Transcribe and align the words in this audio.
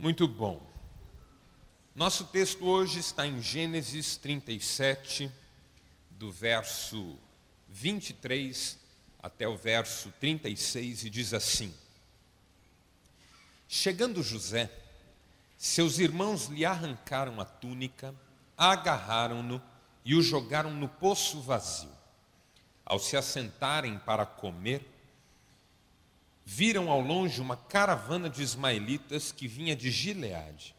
Muito 0.00 0.28
bom. 0.28 0.64
Nosso 1.92 2.26
texto 2.26 2.64
hoje 2.64 3.00
está 3.00 3.26
em 3.26 3.42
Gênesis 3.42 4.16
37, 4.16 5.28
do 6.10 6.30
verso 6.30 7.18
23 7.68 8.78
até 9.20 9.48
o 9.48 9.56
verso 9.56 10.12
36, 10.20 11.02
e 11.02 11.10
diz 11.10 11.34
assim: 11.34 11.74
Chegando 13.66 14.22
José, 14.22 14.70
seus 15.56 15.98
irmãos 15.98 16.46
lhe 16.46 16.64
arrancaram 16.64 17.40
a 17.40 17.44
túnica, 17.44 18.14
agarraram-no 18.56 19.60
e 20.04 20.14
o 20.14 20.22
jogaram 20.22 20.72
no 20.72 20.88
poço 20.88 21.40
vazio. 21.40 21.90
Ao 22.86 23.00
se 23.00 23.16
assentarem 23.16 23.98
para 23.98 24.24
comer, 24.24 24.80
viram 26.50 26.90
ao 26.90 27.02
longe 27.02 27.42
uma 27.42 27.58
caravana 27.58 28.30
de 28.30 28.42
ismaelitas 28.42 29.30
que 29.30 29.46
vinha 29.46 29.76
de 29.76 29.90
Gileade. 29.90 30.74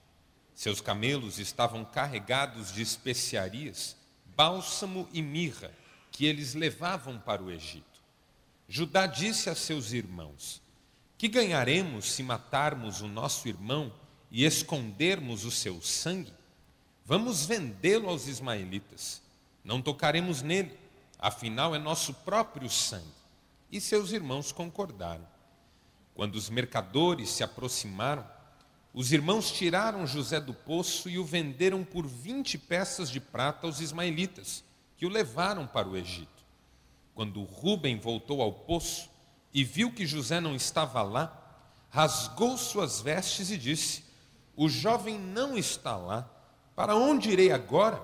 Seus 0.55 0.81
camelos 0.81 1.37
estavam 1.37 1.85
carregados 1.85 2.73
de 2.73 2.81
especiarias, 2.81 3.95
bálsamo 4.35 5.07
e 5.13 5.21
mirra, 5.21 5.71
que 6.11 6.25
eles 6.25 6.55
levavam 6.55 7.19
para 7.19 7.43
o 7.43 7.51
Egito. 7.51 8.01
Judá 8.67 9.05
disse 9.05 9.47
a 9.47 9.53
seus 9.53 9.93
irmãos: 9.93 10.59
Que 11.19 11.27
ganharemos 11.27 12.13
se 12.13 12.23
matarmos 12.23 13.01
o 13.01 13.07
nosso 13.07 13.47
irmão 13.47 13.93
e 14.31 14.45
escondermos 14.45 15.45
o 15.45 15.51
seu 15.51 15.79
sangue? 15.83 16.33
Vamos 17.05 17.45
vendê-lo 17.45 18.09
aos 18.09 18.25
ismaelitas. 18.25 19.21
Não 19.63 19.83
tocaremos 19.83 20.41
nele, 20.41 20.75
afinal 21.19 21.75
é 21.75 21.77
nosso 21.77 22.11
próprio 22.11 22.71
sangue. 22.71 23.05
E 23.71 23.79
seus 23.79 24.11
irmãos 24.11 24.51
concordaram. 24.51 25.38
Quando 26.19 26.35
os 26.35 26.49
mercadores 26.49 27.29
se 27.29 27.45
aproximaram, 27.45 28.27
os 28.93 29.13
irmãos 29.13 29.53
tiraram 29.53 30.05
José 30.05 30.37
do 30.37 30.53
poço 30.53 31.07
e 31.07 31.17
o 31.17 31.23
venderam 31.23 31.81
por 31.81 32.05
vinte 32.05 32.57
peças 32.57 33.09
de 33.09 33.21
prata 33.21 33.65
aos 33.65 33.79
ismaelitas, 33.79 34.61
que 34.97 35.05
o 35.05 35.09
levaram 35.09 35.65
para 35.65 35.87
o 35.87 35.95
Egito. 35.95 36.43
Quando 37.15 37.41
Rubem 37.43 37.97
voltou 37.97 38.41
ao 38.41 38.51
poço 38.51 39.09
e 39.53 39.63
viu 39.63 39.93
que 39.93 40.05
José 40.05 40.41
não 40.41 40.53
estava 40.53 41.01
lá, 41.01 41.41
rasgou 41.89 42.57
suas 42.57 42.99
vestes 42.99 43.49
e 43.49 43.57
disse: 43.57 44.03
O 44.57 44.67
jovem 44.67 45.17
não 45.17 45.57
está 45.57 45.95
lá, 45.95 46.29
para 46.75 46.97
onde 46.97 47.29
irei 47.29 47.53
agora? 47.53 48.03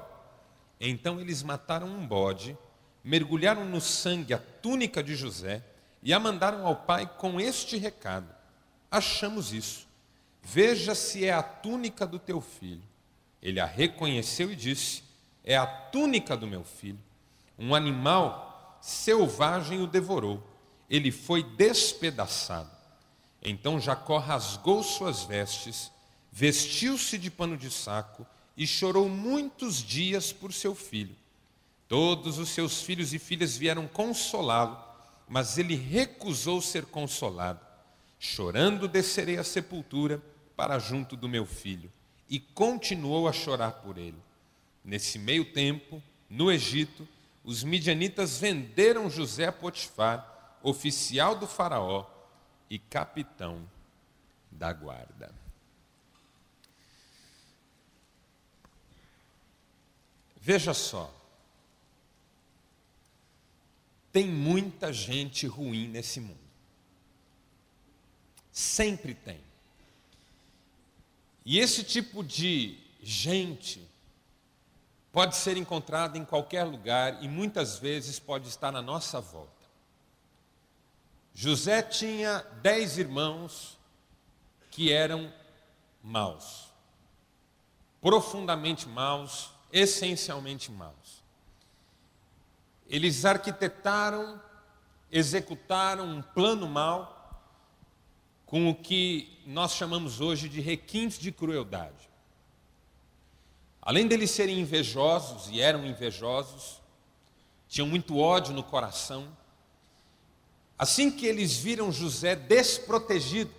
Então 0.79 1.19
eles 1.19 1.43
mataram 1.43 1.87
um 1.87 2.07
bode, 2.07 2.57
mergulharam 3.03 3.65
no 3.65 3.81
sangue 3.81 4.33
a 4.33 4.37
túnica 4.37 5.03
de 5.03 5.17
José 5.17 5.61
e 6.05 6.13
a 6.13 6.19
mandaram 6.19 6.67
ao 6.67 6.75
pai 6.75 7.09
com 7.17 7.41
este 7.41 7.77
recado: 7.77 8.27
Achamos 8.91 9.51
isso. 9.51 9.87
Veja 10.43 10.93
se 10.93 11.25
é 11.25 11.33
a 11.33 11.41
túnica 11.41 12.05
do 12.05 12.19
teu 12.19 12.39
filho. 12.39 12.83
Ele 13.41 13.59
a 13.59 13.65
reconheceu 13.65 14.51
e 14.51 14.55
disse: 14.55 15.03
É 15.43 15.57
a 15.57 15.65
túnica 15.65 16.37
do 16.37 16.45
meu 16.45 16.63
filho. 16.63 16.99
Um 17.57 17.73
animal 17.73 18.77
selvagem 18.79 19.81
o 19.81 19.87
devorou. 19.87 20.43
Ele 20.87 21.11
foi 21.11 21.41
despedaçado. 21.41 22.69
Então 23.41 23.79
Jacó 23.79 24.19
rasgou 24.19 24.83
suas 24.83 25.23
vestes, 25.23 25.91
vestiu-se 26.31 27.17
de 27.17 27.31
pano 27.31 27.57
de 27.57 27.71
saco 27.71 28.25
e 28.55 28.67
chorou 28.67 29.09
muitos 29.09 29.81
dias 29.81 30.31
por 30.31 30.53
seu 30.53 30.75
filho. 30.75 31.15
Todos 31.87 32.37
os 32.37 32.49
seus 32.49 32.83
filhos 32.83 33.11
e 33.11 33.17
filhas 33.17 33.57
vieram 33.57 33.87
consolá-lo 33.87 34.84
mas 35.27 35.57
ele 35.57 35.75
recusou 35.75 36.61
ser 36.61 36.85
consolado. 36.85 37.59
Chorando, 38.19 38.87
descerei 38.87 39.37
à 39.37 39.43
sepultura 39.43 40.21
para 40.55 40.79
junto 40.79 41.15
do 41.15 41.27
meu 41.27 41.45
filho. 41.45 41.91
E 42.29 42.39
continuou 42.39 43.27
a 43.27 43.33
chorar 43.33 43.71
por 43.71 43.97
ele. 43.97 44.17
Nesse 44.83 45.19
meio 45.19 45.45
tempo, 45.51 46.01
no 46.29 46.51
Egito, 46.51 47.07
os 47.43 47.63
midianitas 47.63 48.39
venderam 48.39 49.09
José 49.09 49.47
a 49.47 49.51
Potifar, 49.51 50.57
oficial 50.63 51.35
do 51.35 51.45
Faraó 51.45 52.05
e 52.69 52.79
capitão 52.79 53.67
da 54.51 54.73
guarda. 54.73 55.33
Veja 60.39 60.73
só, 60.73 61.11
tem 64.15 64.29
muita 64.29 64.93
gente 64.93 65.45
ruim 65.45 65.89
nesse 65.89 66.21
mundo. 66.21 66.39
Sempre 68.49 69.13
tem. 69.13 69.41
E 71.45 71.59
esse 71.59 71.83
tipo 71.83 72.23
de 72.23 72.79
gente 73.03 73.85
pode 75.11 75.35
ser 75.35 75.57
encontrado 75.57 76.15
em 76.15 76.23
qualquer 76.23 76.63
lugar 76.63 77.21
e 77.21 77.27
muitas 77.27 77.77
vezes 77.77 78.17
pode 78.17 78.47
estar 78.47 78.71
na 78.71 78.81
nossa 78.81 79.19
volta. 79.19 79.51
José 81.33 81.81
tinha 81.81 82.39
dez 82.61 82.97
irmãos 82.97 83.77
que 84.71 84.93
eram 84.93 85.29
maus, 86.01 86.69
profundamente 87.99 88.87
maus, 88.87 89.49
essencialmente 89.73 90.71
maus. 90.71 91.24
Eles 92.89 93.25
arquitetaram, 93.25 94.41
executaram 95.11 96.05
um 96.05 96.21
plano 96.21 96.67
mau 96.67 97.15
com 98.45 98.69
o 98.69 98.75
que 98.75 99.41
nós 99.45 99.73
chamamos 99.73 100.21
hoje 100.21 100.47
de 100.47 100.61
requintes 100.61 101.17
de 101.17 101.31
crueldade. 101.31 102.09
Além 103.81 104.07
deles 104.07 104.31
serem 104.31 104.59
invejosos, 104.59 105.49
e 105.51 105.61
eram 105.61 105.85
invejosos, 105.85 106.81
tinham 107.67 107.87
muito 107.87 108.17
ódio 108.17 108.53
no 108.53 108.63
coração, 108.63 109.27
assim 110.77 111.11
que 111.11 111.25
eles 111.25 111.57
viram 111.57 111.91
José 111.91 112.35
desprotegido, 112.35 113.53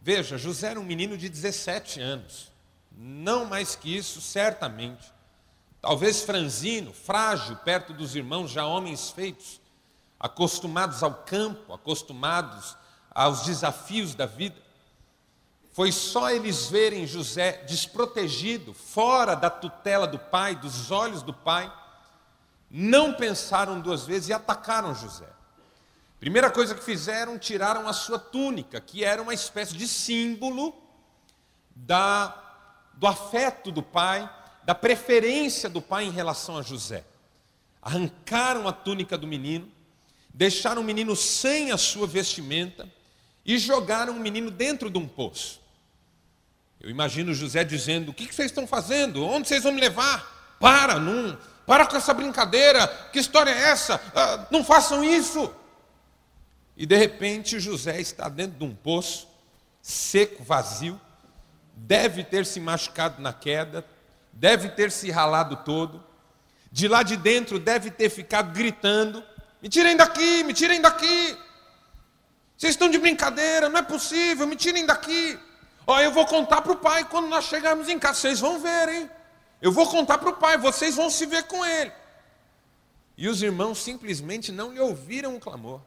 veja, 0.00 0.38
José 0.38 0.70
era 0.70 0.80
um 0.80 0.84
menino 0.84 1.16
de 1.16 1.28
17 1.28 2.00
anos, 2.00 2.52
não 2.92 3.44
mais 3.44 3.74
que 3.74 3.96
isso, 3.96 4.20
certamente. 4.20 5.12
Talvez 5.80 6.22
franzino, 6.22 6.92
frágil, 6.92 7.56
perto 7.56 7.94
dos 7.94 8.14
irmãos, 8.14 8.50
já 8.50 8.66
homens 8.66 9.10
feitos, 9.10 9.60
acostumados 10.18 11.02
ao 11.02 11.14
campo, 11.14 11.72
acostumados 11.72 12.76
aos 13.10 13.44
desafios 13.44 14.14
da 14.14 14.26
vida. 14.26 14.60
Foi 15.72 15.90
só 15.90 16.30
eles 16.30 16.66
verem 16.66 17.06
José 17.06 17.64
desprotegido, 17.66 18.74
fora 18.74 19.34
da 19.34 19.48
tutela 19.48 20.06
do 20.06 20.18
pai, 20.18 20.54
dos 20.54 20.90
olhos 20.90 21.22
do 21.22 21.32
pai, 21.32 21.72
não 22.70 23.14
pensaram 23.14 23.80
duas 23.80 24.04
vezes 24.04 24.28
e 24.28 24.32
atacaram 24.32 24.94
José. 24.94 25.28
Primeira 26.20 26.50
coisa 26.50 26.74
que 26.74 26.84
fizeram, 26.84 27.38
tiraram 27.38 27.88
a 27.88 27.94
sua 27.94 28.18
túnica, 28.18 28.78
que 28.78 29.02
era 29.02 29.22
uma 29.22 29.32
espécie 29.32 29.74
de 29.74 29.88
símbolo 29.88 30.74
da, 31.74 32.36
do 32.92 33.06
afeto 33.06 33.72
do 33.72 33.82
pai, 33.82 34.28
da 34.70 34.74
preferência 34.76 35.68
do 35.68 35.82
pai 35.82 36.04
em 36.04 36.12
relação 36.12 36.56
a 36.56 36.62
José. 36.62 37.02
Arrancaram 37.82 38.68
a 38.68 38.72
túnica 38.72 39.18
do 39.18 39.26
menino, 39.26 39.68
deixaram 40.32 40.80
o 40.80 40.84
menino 40.84 41.16
sem 41.16 41.72
a 41.72 41.76
sua 41.76 42.06
vestimenta 42.06 42.88
e 43.44 43.58
jogaram 43.58 44.12
o 44.12 44.20
menino 44.20 44.48
dentro 44.48 44.88
de 44.88 44.96
um 44.96 45.08
poço. 45.08 45.60
Eu 46.80 46.88
imagino 46.88 47.34
José 47.34 47.64
dizendo: 47.64 48.12
O 48.12 48.14
que 48.14 48.32
vocês 48.32 48.52
estão 48.52 48.64
fazendo? 48.64 49.26
Onde 49.26 49.48
vocês 49.48 49.64
vão 49.64 49.72
me 49.72 49.80
levar? 49.80 50.56
Para, 50.60 51.00
não, 51.00 51.36
para 51.66 51.84
com 51.84 51.96
essa 51.96 52.14
brincadeira. 52.14 52.86
Que 53.12 53.18
história 53.18 53.50
é 53.50 53.70
essa? 53.70 54.00
Ah, 54.14 54.46
não 54.52 54.62
façam 54.62 55.02
isso. 55.02 55.52
E 56.76 56.86
de 56.86 56.96
repente 56.96 57.58
José 57.58 58.00
está 58.00 58.28
dentro 58.28 58.56
de 58.56 58.64
um 58.64 58.72
poço, 58.72 59.26
seco, 59.82 60.44
vazio, 60.44 61.00
deve 61.74 62.22
ter 62.22 62.46
se 62.46 62.60
machucado 62.60 63.20
na 63.20 63.32
queda, 63.32 63.84
deve 64.40 64.70
ter 64.70 64.90
se 64.90 65.10
ralado 65.10 65.54
todo, 65.56 66.02
de 66.72 66.88
lá 66.88 67.02
de 67.02 67.14
dentro 67.14 67.58
deve 67.58 67.90
ter 67.90 68.08
ficado 68.08 68.52
gritando: 68.52 69.22
me 69.60 69.68
tirem 69.68 69.96
daqui, 69.96 70.42
me 70.42 70.54
tirem 70.54 70.80
daqui. 70.80 71.36
Vocês 72.56 72.72
estão 72.72 72.88
de 72.88 72.98
brincadeira, 72.98 73.68
não 73.68 73.78
é 73.78 73.82
possível, 73.82 74.46
me 74.46 74.56
tirem 74.56 74.86
daqui. 74.86 75.38
Ó, 75.86 76.00
eu 76.00 76.10
vou 76.10 76.26
contar 76.26 76.62
para 76.62 76.72
o 76.72 76.76
pai 76.76 77.04
quando 77.04 77.28
nós 77.28 77.44
chegarmos 77.44 77.88
em 77.88 77.98
casa, 77.98 78.18
vocês 78.18 78.40
vão 78.40 78.58
ver, 78.58 78.88
hein? 78.88 79.10
Eu 79.60 79.70
vou 79.72 79.86
contar 79.86 80.16
para 80.16 80.30
o 80.30 80.36
pai, 80.36 80.56
vocês 80.56 80.96
vão 80.96 81.10
se 81.10 81.26
ver 81.26 81.44
com 81.44 81.64
ele. 81.64 81.92
E 83.18 83.28
os 83.28 83.42
irmãos 83.42 83.78
simplesmente 83.78 84.50
não 84.50 84.72
lhe 84.72 84.80
ouviram 84.80 85.36
o 85.36 85.40
clamor. 85.40 85.82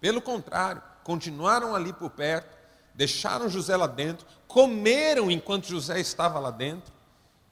Pelo 0.00 0.20
contrário, 0.20 0.82
continuaram 1.02 1.74
ali 1.74 1.94
por 1.94 2.10
perto, 2.10 2.54
deixaram 2.94 3.48
José 3.48 3.74
lá 3.74 3.86
dentro, 3.86 4.26
comeram 4.46 5.30
enquanto 5.30 5.66
José 5.66 5.98
estava 5.98 6.38
lá 6.38 6.50
dentro, 6.50 6.97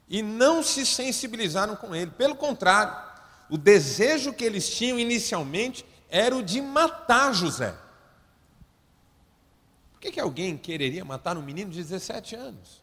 e 0.07 0.21
não 0.21 0.63
se 0.63 0.85
sensibilizaram 0.85 1.75
com 1.75 1.93
ele. 1.93 2.11
Pelo 2.11 2.35
contrário, 2.35 2.95
o 3.49 3.57
desejo 3.57 4.33
que 4.33 4.43
eles 4.43 4.69
tinham 4.69 4.99
inicialmente 4.99 5.85
era 6.09 6.35
o 6.35 6.43
de 6.43 6.61
matar 6.61 7.33
José. 7.33 7.75
Por 9.93 10.01
que, 10.01 10.11
que 10.11 10.19
alguém 10.19 10.57
quereria 10.57 11.03
matar 11.03 11.37
um 11.37 11.41
menino 11.41 11.71
de 11.71 11.77
17 11.77 12.35
anos? 12.35 12.81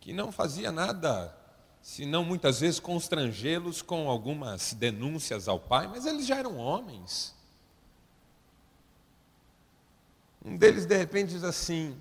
Que 0.00 0.12
não 0.12 0.32
fazia 0.32 0.72
nada, 0.72 1.36
senão 1.82 2.24
muitas 2.24 2.60
vezes 2.60 2.80
constrangê-los 2.80 3.82
com 3.82 4.08
algumas 4.08 4.72
denúncias 4.72 5.48
ao 5.48 5.60
pai, 5.60 5.86
mas 5.86 6.06
eles 6.06 6.26
já 6.26 6.36
eram 6.36 6.56
homens. 6.56 7.34
Um 10.44 10.56
deles 10.56 10.86
de 10.86 10.96
repente 10.96 11.30
diz 11.30 11.44
assim: 11.44 12.00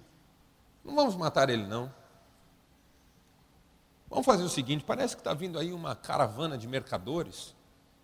Não 0.84 0.96
vamos 0.96 1.16
matar 1.16 1.50
ele, 1.50 1.66
não. 1.66 1.92
Vamos 4.10 4.26
fazer 4.26 4.44
o 4.44 4.50
seguinte: 4.50 4.84
parece 4.84 5.16
que 5.16 5.22
está 5.22 5.34
vindo 5.34 5.60
aí 5.60 5.74
uma 5.74 5.96
caravana 5.96 6.58
de 6.58 6.68
mercadores. 6.68 7.56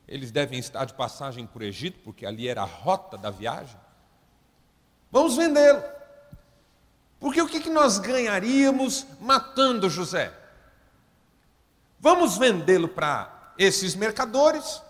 Eles 0.08 0.32
devem 0.32 0.60
estar 0.60 0.86
de 0.86 0.94
passagem 0.94 1.46
por 1.48 1.62
Egito, 1.62 2.00
porque 2.04 2.26
ali 2.26 2.48
era 2.48 2.64
a 2.64 2.66
rota 2.66 3.18
da 3.18 3.30
viagem. 3.30 3.80
Vamos 5.12 5.36
vendê-lo. 5.36 5.82
Porque 7.20 7.42
o 7.42 7.48
que, 7.48 7.60
que 7.60 7.70
nós 7.70 8.00
ganharíamos 8.00 9.06
matando 9.20 9.90
José? 9.90 10.34
Vamos 12.00 12.38
vendê-lo 12.38 12.88
para 12.88 13.54
esses 13.58 13.94
mercadores, 13.94 14.82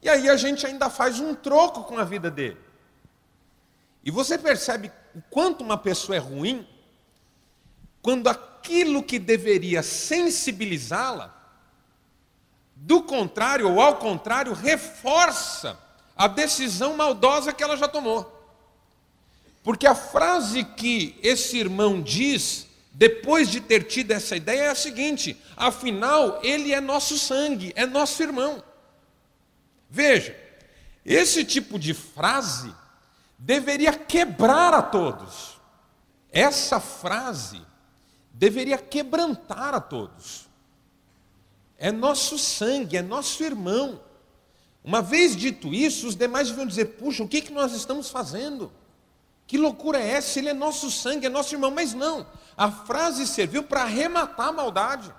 e 0.00 0.08
aí 0.08 0.28
a 0.28 0.36
gente 0.36 0.64
ainda 0.64 0.88
faz 0.88 1.18
um 1.18 1.34
troco 1.34 1.82
com 1.82 1.98
a 1.98 2.04
vida 2.04 2.30
dele. 2.30 2.60
E 4.04 4.10
você 4.10 4.38
percebe 4.38 4.92
o 5.14 5.22
quanto 5.22 5.64
uma 5.64 5.76
pessoa 5.76 6.14
é 6.14 6.20
ruim 6.20 6.68
quando 8.00 8.28
aquilo 8.64 9.02
que 9.02 9.18
deveria 9.18 9.82
sensibilizá-la, 9.82 11.34
do 12.74 13.02
contrário 13.02 13.70
ou 13.70 13.80
ao 13.80 13.96
contrário, 13.96 14.54
reforça 14.54 15.78
a 16.16 16.26
decisão 16.26 16.96
maldosa 16.96 17.52
que 17.52 17.62
ela 17.62 17.76
já 17.76 17.86
tomou. 17.86 18.30
Porque 19.62 19.86
a 19.86 19.94
frase 19.94 20.64
que 20.64 21.18
esse 21.22 21.58
irmão 21.58 22.00
diz, 22.00 22.66
depois 22.92 23.50
de 23.50 23.60
ter 23.60 23.84
tido 23.84 24.12
essa 24.12 24.34
ideia, 24.34 24.62
é 24.62 24.70
a 24.70 24.74
seguinte: 24.74 25.36
afinal, 25.56 26.40
ele 26.42 26.72
é 26.72 26.80
nosso 26.80 27.18
sangue, 27.18 27.72
é 27.76 27.86
nosso 27.86 28.22
irmão. 28.22 28.62
Veja, 29.90 30.36
esse 31.04 31.44
tipo 31.44 31.78
de 31.78 31.94
frase 31.94 32.74
deveria 33.38 33.92
quebrar 33.92 34.72
a 34.74 34.82
todos. 34.82 35.58
Essa 36.30 36.80
frase 36.80 37.62
deveria 38.34 38.76
quebrantar 38.76 39.74
a 39.74 39.80
todos. 39.80 40.48
É 41.78 41.90
nosso 41.92 42.38
sangue, 42.38 42.96
é 42.96 43.02
nosso 43.02 43.42
irmão. 43.42 44.00
Uma 44.82 45.00
vez 45.00 45.34
dito 45.34 45.72
isso, 45.72 46.06
os 46.08 46.16
demais 46.16 46.48
deviam 46.48 46.66
dizer: 46.66 46.96
puxa, 46.96 47.22
o 47.22 47.28
que, 47.28 47.40
que 47.40 47.52
nós 47.52 47.72
estamos 47.72 48.10
fazendo? 48.10 48.70
Que 49.46 49.56
loucura 49.56 49.98
é 49.98 50.10
essa? 50.10 50.38
Ele 50.38 50.48
é 50.48 50.54
nosso 50.54 50.90
sangue, 50.90 51.26
é 51.26 51.28
nosso 51.28 51.54
irmão. 51.54 51.70
Mas 51.70 51.94
não, 51.94 52.26
a 52.56 52.70
frase 52.70 53.26
serviu 53.26 53.62
para 53.62 53.82
arrematar 53.82 54.48
a 54.48 54.52
maldade, 54.52 55.14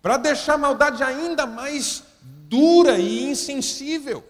para 0.00 0.16
deixar 0.16 0.54
a 0.54 0.58
maldade 0.58 1.02
ainda 1.02 1.44
mais 1.46 2.04
dura 2.20 2.98
e 2.98 3.24
insensível. 3.24 4.24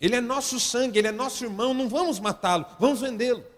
Ele 0.00 0.16
é 0.16 0.20
nosso 0.20 0.60
sangue, 0.60 0.98
ele 0.98 1.08
é 1.08 1.12
nosso 1.12 1.44
irmão, 1.44 1.72
não 1.72 1.88
vamos 1.88 2.20
matá-lo, 2.20 2.66
vamos 2.78 3.00
vendê-lo. 3.00 3.53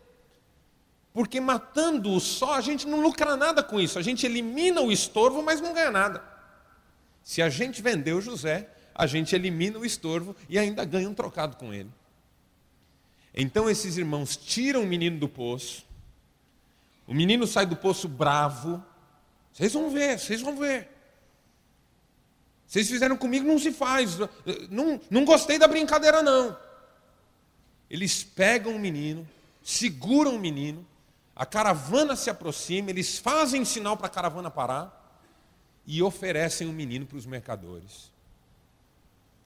Porque 1.17 1.41
matando-o 1.41 2.21
só, 2.21 2.53
a 2.53 2.61
gente 2.61 2.87
não 2.87 3.01
lucra 3.01 3.39
nada 3.39 3.63
com 3.63 3.81
isso, 3.81 3.99
a 3.99 4.03
gente 4.03 4.27
elimina 4.27 4.83
o 4.83 4.93
estorvo, 4.93 5.43
mas 5.43 5.63
não 5.63 5.73
ganha 5.73 5.91
nada. 5.91 6.23
Se 7.23 7.41
a 7.41 7.49
gente 7.49 7.81
vendeu 7.81 8.21
José, 8.21 8.69
a 8.95 9.07
gente 9.07 9.35
elimina 9.35 9.79
o 9.79 9.87
estorvo 9.87 10.37
e 10.47 10.59
ainda 10.59 10.85
ganha 10.85 11.09
um 11.09 11.15
trocado 11.15 11.57
com 11.57 11.73
ele. 11.73 11.89
Então 13.35 13.71
esses 13.71 13.97
irmãos 13.97 14.37
tiram 14.37 14.83
o 14.83 14.87
menino 14.87 15.19
do 15.19 15.27
poço, 15.27 15.87
o 17.07 17.15
menino 17.15 17.47
sai 17.47 17.65
do 17.65 17.77
poço 17.77 18.07
bravo. 18.09 18.85
Vocês 19.55 19.73
vão 19.73 19.89
ver, 19.89 20.19
vocês 20.19 20.43
vão 20.43 20.55
ver. 20.55 20.87
Vocês 22.67 22.91
fizeram 22.91 23.17
comigo, 23.17 23.47
não 23.47 23.59
se 23.59 23.73
faz. 23.73 24.19
Não, 24.69 25.01
não 25.09 25.25
gostei 25.25 25.59
da 25.59 25.67
brincadeira, 25.67 26.23
não. 26.23 26.55
Eles 27.89 28.23
pegam 28.23 28.77
o 28.77 28.79
menino, 28.79 29.27
seguram 29.63 30.37
o 30.37 30.39
menino, 30.39 30.87
a 31.37 31.45
caravana 31.45 32.17
se 32.17 32.31
aproxima, 32.31 32.89
eles 32.89 33.19
fazem 33.19 33.63
sinal 33.63 33.95
para 33.95 34.07
a 34.07 34.11
caravana 34.11 34.51
parar 34.51 35.23
e 35.87 36.03
oferecem 36.03 36.67
o 36.67 36.73
menino 36.73 37.05
para 37.05 37.19
os 37.19 37.27
mercadores. 37.27 38.11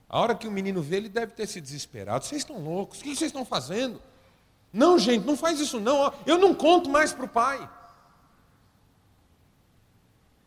A 0.09 0.21
hora 0.21 0.37
que 0.37 0.47
o 0.47 0.53
menino 0.53 0.81
vê, 0.81 0.97
ele 0.99 1.09
deve 1.09 1.33
ter 1.33 1.49
se 1.49 1.61
desesperado. 1.61 2.25
Vocês 2.25 2.43
estão 2.43 2.63
loucos? 2.63 3.01
O 3.01 3.03
que 3.03 3.17
vocês 3.17 3.29
estão 3.29 3.45
fazendo? 3.45 4.01
Não, 4.73 4.99
gente, 4.99 5.27
não 5.27 5.37
faz 5.37 5.59
isso 5.59 5.81
não. 5.81 6.13
Eu 6.25 6.39
não 6.39 6.55
conto 6.55 6.89
mais 6.89 7.13
para 7.13 7.25
o 7.25 7.29
pai. 7.29 7.69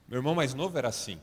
Meu 0.07 0.19
irmão 0.19 0.33
mais 0.33 0.53
novo 0.53 0.77
era 0.77 0.87
assim. 0.87 1.19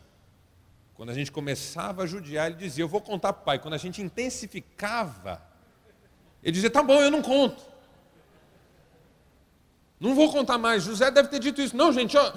Quando 0.94 1.10
a 1.10 1.14
gente 1.14 1.32
começava 1.32 2.02
a 2.02 2.06
judiar, 2.06 2.48
ele 2.48 2.56
dizia: 2.56 2.84
Eu 2.84 2.88
vou 2.88 3.00
contar 3.00 3.32
para 3.32 3.40
o 3.40 3.44
pai. 3.44 3.58
Quando 3.58 3.74
a 3.74 3.78
gente 3.78 4.02
intensificava, 4.02 5.42
ele 6.42 6.52
dizia: 6.52 6.70
Tá 6.70 6.82
bom, 6.82 7.00
eu 7.00 7.10
não 7.10 7.22
conto. 7.22 7.69
Não 10.00 10.14
vou 10.14 10.32
contar 10.32 10.56
mais. 10.56 10.82
José 10.82 11.10
deve 11.10 11.28
ter 11.28 11.38
dito 11.38 11.60
isso. 11.60 11.76
Não, 11.76 11.92
gente, 11.92 12.16
ó, 12.16 12.32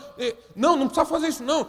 não, 0.53 0.75
não 0.75 0.87
precisa 0.87 1.05
fazer 1.05 1.29
isso, 1.29 1.43
não. 1.43 1.65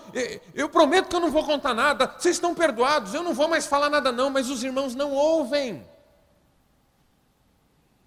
Eu 0.52 0.68
prometo 0.68 1.08
que 1.08 1.14
eu 1.14 1.20
não 1.20 1.30
vou 1.30 1.44
contar 1.44 1.72
nada. 1.72 2.12
Vocês 2.18 2.34
estão 2.34 2.52
perdoados. 2.52 3.14
Eu 3.14 3.22
não 3.22 3.32
vou 3.32 3.46
mais 3.46 3.64
falar 3.64 3.88
nada, 3.88 4.10
não. 4.10 4.28
Mas 4.28 4.50
os 4.50 4.64
irmãos 4.64 4.94
não 4.94 5.12
ouvem. 5.12 5.86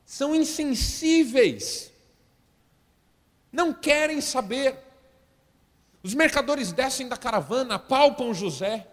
São 0.06 0.36
insensíveis. 0.36 1.92
Não 3.50 3.72
querem 3.72 4.20
saber. 4.20 4.84
Os 6.04 6.14
mercadores 6.14 6.72
descem 6.72 7.08
da 7.08 7.18
caravana, 7.18 7.80
palpam 7.80 8.34
José, 8.34 8.88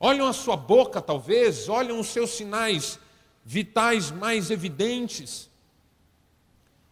olham 0.00 0.26
a 0.26 0.32
sua 0.32 0.56
boca, 0.56 1.00
talvez, 1.00 1.68
olham 1.68 2.00
os 2.00 2.08
seus 2.08 2.30
sinais 2.30 2.98
vitais 3.44 4.10
mais 4.10 4.50
evidentes, 4.50 5.48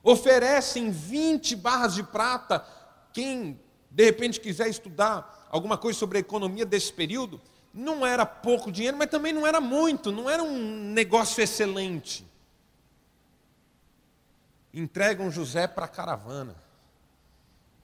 oferecem 0.03 0.91
20 0.91 1.57
barras 1.57 1.95
de 1.95 2.03
prata. 2.03 2.65
Quem 3.13 3.61
de 3.91 4.05
repente 4.05 4.41
quiser 4.41 4.69
estudar 4.69 5.49
alguma 5.51 5.77
coisa 5.77 5.99
sobre 5.99 6.19
a 6.19 6.21
economia 6.21 6.65
desse 6.65 6.93
período, 6.93 7.41
não 7.73 8.07
era 8.07 8.25
pouco 8.25 8.71
dinheiro, 8.71 8.97
mas 8.97 9.11
também 9.11 9.33
não 9.33 9.47
era 9.47 9.61
muito, 9.61 10.13
não 10.13 10.29
era 10.29 10.43
um 10.43 10.93
negócio 10.93 11.43
excelente. 11.43 12.27
Entregam 14.73 15.31
José 15.31 15.67
para 15.67 15.87
a 15.87 15.89
caravana. 15.89 16.55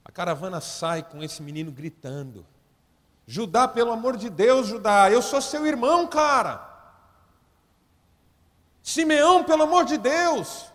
A 0.05 0.13
caravana 0.13 0.61
sai 0.61 1.03
com 1.03 1.23
esse 1.23 1.43
menino 1.43 1.73
gritando: 1.73 2.47
Judá, 3.27 3.67
pelo 3.67 3.91
amor 3.91 4.17
de 4.17 4.31
Deus, 4.31 4.69
Judá, 4.69 5.11
eu 5.11 5.21
sou 5.21 5.41
seu 5.41 5.67
irmão, 5.67 6.07
cara. 6.07 6.75
Simeão, 8.83 9.43
pelo 9.43 9.65
amor 9.65 9.85
de 9.85 9.99
Deus. 9.99 10.67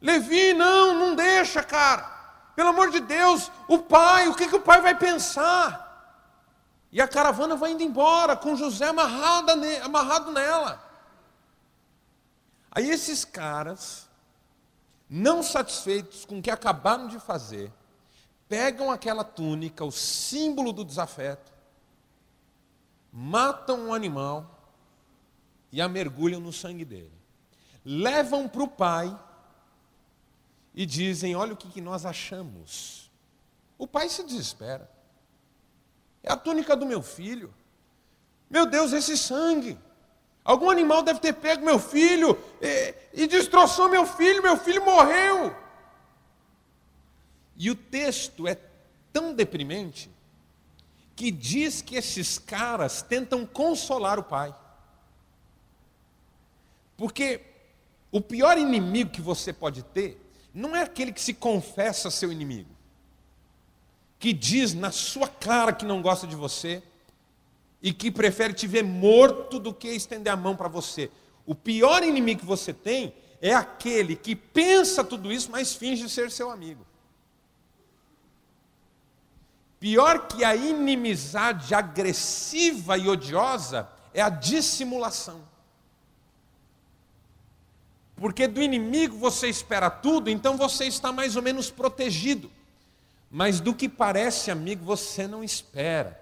Levi, 0.00 0.54
não, 0.54 0.94
não 0.98 1.14
deixa, 1.14 1.62
cara. 1.62 2.18
Pelo 2.56 2.70
amor 2.70 2.90
de 2.90 3.00
Deus, 3.00 3.50
o 3.68 3.78
pai, 3.78 4.28
o 4.28 4.34
que, 4.34 4.48
que 4.48 4.56
o 4.56 4.60
pai 4.60 4.80
vai 4.80 4.96
pensar? 4.96 5.88
E 6.92 7.00
a 7.00 7.06
caravana 7.06 7.54
vai 7.54 7.72
indo 7.72 7.82
embora, 7.82 8.36
com 8.36 8.56
José 8.56 8.86
amarrado, 8.86 9.52
amarrado 9.82 10.32
nela. 10.32 10.82
Aí 12.70 12.90
esses 12.90 13.24
caras, 13.24 14.08
não 15.08 15.42
satisfeitos 15.42 16.24
com 16.24 16.38
o 16.38 16.42
que 16.42 16.50
acabaram 16.50 17.06
de 17.06 17.18
fazer, 17.18 17.72
pegam 18.48 18.90
aquela 18.90 19.22
túnica, 19.22 19.84
o 19.84 19.92
símbolo 19.92 20.72
do 20.72 20.84
desafeto, 20.84 21.52
matam 23.12 23.88
um 23.88 23.94
animal 23.94 24.58
e 25.72 25.80
a 25.80 25.88
mergulham 25.88 26.40
no 26.40 26.52
sangue 26.52 26.84
dele. 26.84 27.12
Levam 27.84 28.48
para 28.48 28.62
o 28.62 28.68
pai 28.68 29.16
e 30.74 30.86
dizem: 30.86 31.34
Olha 31.34 31.52
o 31.52 31.56
que, 31.56 31.68
que 31.68 31.80
nós 31.80 32.04
achamos. 32.04 33.10
O 33.78 33.86
pai 33.86 34.08
se 34.08 34.22
desespera. 34.22 34.90
É 36.22 36.32
a 36.32 36.36
túnica 36.36 36.76
do 36.76 36.86
meu 36.86 37.02
filho. 37.02 37.52
Meu 38.48 38.66
Deus, 38.66 38.92
esse 38.92 39.16
sangue. 39.16 39.78
Algum 40.44 40.70
animal 40.70 41.02
deve 41.02 41.20
ter 41.20 41.34
pego 41.34 41.64
meu 41.64 41.78
filho 41.78 42.38
e, 42.60 42.94
e 43.12 43.26
destroçou 43.26 43.88
meu 43.88 44.06
filho. 44.06 44.42
Meu 44.42 44.56
filho 44.56 44.84
morreu. 44.84 45.56
E 47.56 47.70
o 47.70 47.74
texto 47.74 48.46
é 48.46 48.58
tão 49.12 49.34
deprimente 49.34 50.10
que 51.14 51.30
diz 51.30 51.82
que 51.82 51.96
esses 51.96 52.38
caras 52.38 53.02
tentam 53.02 53.44
consolar 53.44 54.18
o 54.18 54.22
pai. 54.22 54.54
Porque 56.96 57.42
o 58.10 58.20
pior 58.20 58.56
inimigo 58.56 59.10
que 59.10 59.20
você 59.20 59.52
pode 59.52 59.82
ter 59.82 60.18
não 60.52 60.74
é 60.74 60.82
aquele 60.82 61.12
que 61.12 61.20
se 61.20 61.34
confessa 61.34 62.10
seu 62.10 62.32
inimigo, 62.32 62.70
que 64.18 64.32
diz 64.32 64.74
na 64.74 64.90
sua 64.90 65.28
cara 65.28 65.72
que 65.72 65.84
não 65.84 66.02
gosta 66.02 66.26
de 66.26 66.36
você 66.36 66.82
e 67.82 67.92
que 67.92 68.10
prefere 68.10 68.52
te 68.52 68.66
ver 68.66 68.84
morto 68.84 69.58
do 69.58 69.72
que 69.72 69.88
estender 69.88 70.32
a 70.32 70.36
mão 70.36 70.56
para 70.56 70.68
você. 70.68 71.10
O 71.46 71.54
pior 71.54 72.02
inimigo 72.02 72.40
que 72.40 72.46
você 72.46 72.72
tem 72.72 73.14
é 73.40 73.54
aquele 73.54 74.14
que 74.14 74.36
pensa 74.36 75.02
tudo 75.02 75.32
isso, 75.32 75.50
mas 75.50 75.74
finge 75.74 76.08
ser 76.08 76.30
seu 76.30 76.50
amigo. 76.50 76.86
Pior 79.78 80.26
que 80.26 80.44
a 80.44 80.54
inimizade 80.54 81.74
agressiva 81.74 82.98
e 82.98 83.08
odiosa 83.08 83.88
é 84.12 84.20
a 84.20 84.28
dissimulação. 84.28 85.49
Porque 88.20 88.46
do 88.46 88.62
inimigo 88.62 89.16
você 89.16 89.48
espera 89.48 89.88
tudo, 89.88 90.28
então 90.28 90.54
você 90.54 90.84
está 90.84 91.10
mais 91.10 91.36
ou 91.36 91.42
menos 91.42 91.70
protegido. 91.70 92.52
Mas 93.30 93.60
do 93.60 93.74
que 93.74 93.88
parece 93.88 94.50
amigo, 94.50 94.84
você 94.84 95.26
não 95.26 95.42
espera 95.42 96.20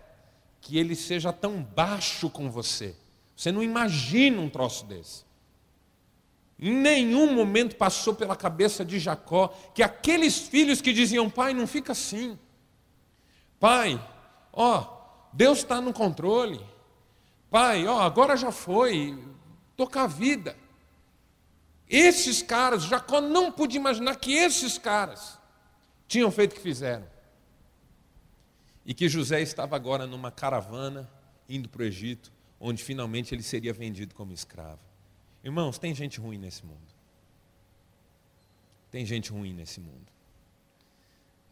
que 0.61 0.78
ele 0.78 0.95
seja 0.95 1.33
tão 1.33 1.61
baixo 1.61 2.31
com 2.31 2.49
você. 2.49 2.95
Você 3.35 3.50
não 3.50 3.64
imagina 3.64 4.40
um 4.40 4.49
troço 4.49 4.87
desse. 4.87 5.25
Em 6.57 6.73
nenhum 6.73 7.35
momento 7.35 7.75
passou 7.75 8.14
pela 8.14 8.37
cabeça 8.37 8.85
de 8.85 9.00
Jacó 9.00 9.49
que 9.75 9.83
aqueles 9.83 10.38
filhos 10.38 10.81
que 10.81 10.93
diziam, 10.93 11.28
pai, 11.28 11.52
não 11.52 11.67
fica 11.67 11.90
assim. 11.90 12.38
Pai, 13.59 14.00
ó, 14.52 14.87
Deus 15.33 15.59
está 15.59 15.81
no 15.81 15.93
controle. 15.93 16.64
Pai, 17.50 17.88
ó, 17.88 18.00
agora 18.00 18.37
já 18.37 18.52
foi, 18.52 19.19
tocar 19.76 20.05
a 20.05 20.07
vida. 20.07 20.68
Esses 21.88 22.42
caras, 22.42 22.85
Jacó 22.85 23.21
não 23.21 23.50
podia 23.50 23.80
imaginar 23.80 24.16
que 24.16 24.35
esses 24.35 24.76
caras 24.76 25.38
tinham 26.07 26.30
feito 26.30 26.52
o 26.52 26.54
que 26.57 26.61
fizeram. 26.61 27.07
E 28.85 28.92
que 28.92 29.09
José 29.09 29.40
estava 29.40 29.76
agora 29.76 30.07
numa 30.07 30.30
caravana 30.30 31.09
indo 31.49 31.68
para 31.68 31.83
o 31.83 31.85
Egito, 31.85 32.33
onde 32.61 32.83
finalmente 32.83 33.35
ele 33.35 33.42
seria 33.42 33.73
vendido 33.73 34.14
como 34.14 34.33
escravo. 34.33 34.80
Irmãos, 35.42 35.78
tem 35.78 35.95
gente 35.95 36.21
ruim 36.21 36.38
nesse 36.38 36.64
mundo. 36.64 36.99
Tem 38.90 39.04
gente 39.07 39.30
ruim 39.30 39.52
nesse 39.52 39.80
mundo. 39.80 40.07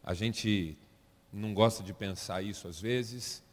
A 0.03 0.13
gente 0.13 0.77
não 1.31 1.53
gosta 1.53 1.83
de 1.83 1.93
pensar 1.93 2.41
isso 2.41 2.67
às 2.67 2.79
vezes, 2.79 3.43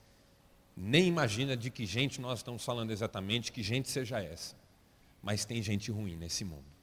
nem 0.76 1.06
imagina 1.06 1.56
de 1.56 1.70
que 1.70 1.86
gente 1.86 2.20
nós 2.20 2.40
estamos 2.40 2.64
falando 2.64 2.90
exatamente, 2.90 3.52
que 3.52 3.62
gente 3.62 3.88
seja 3.90 4.20
essa. 4.20 4.56
Mas 5.22 5.44
tem 5.44 5.62
gente 5.62 5.90
ruim 5.90 6.16
nesse 6.16 6.44
mundo. 6.44 6.73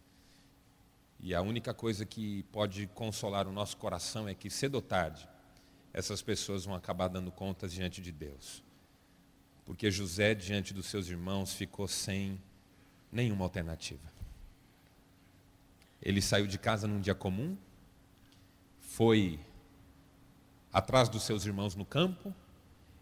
E 1.24 1.36
a 1.36 1.42
única 1.42 1.72
coisa 1.72 2.04
que 2.04 2.42
pode 2.52 2.88
consolar 2.88 3.48
o 3.48 3.52
nosso 3.52 3.78
coração 3.78 4.28
é 4.28 4.34
que 4.34 4.50
cedo 4.50 4.76
ou 4.76 4.82
tarde 4.82 5.30
essas 5.94 6.22
pessoas 6.22 6.66
vão 6.66 6.74
acabar 6.74 7.10
dando 7.10 7.32
contas 7.32 7.72
diante 7.72 8.02
de 8.02 8.12
Deus. 8.12 8.64
Porque 9.64 9.92
José, 9.92 10.34
diante 10.34 10.74
dos 10.74 10.88
seus 10.88 11.08
irmãos, 11.08 11.54
ficou 11.54 11.88
sem 11.88 12.42
nenhuma 13.12 13.46
alternativa. 13.46 14.12
Ele 16.02 16.22
saiu 16.22 16.48
de 16.48 16.58
casa 16.58 16.88
num 16.88 17.00
dia 17.00 17.14
comum, 17.14 17.56
foi 18.80 19.40
atrás 20.74 21.08
dos 21.08 21.24
seus 21.24 21.46
irmãos 21.46 21.76
no 21.76 21.86
campo, 21.86 22.34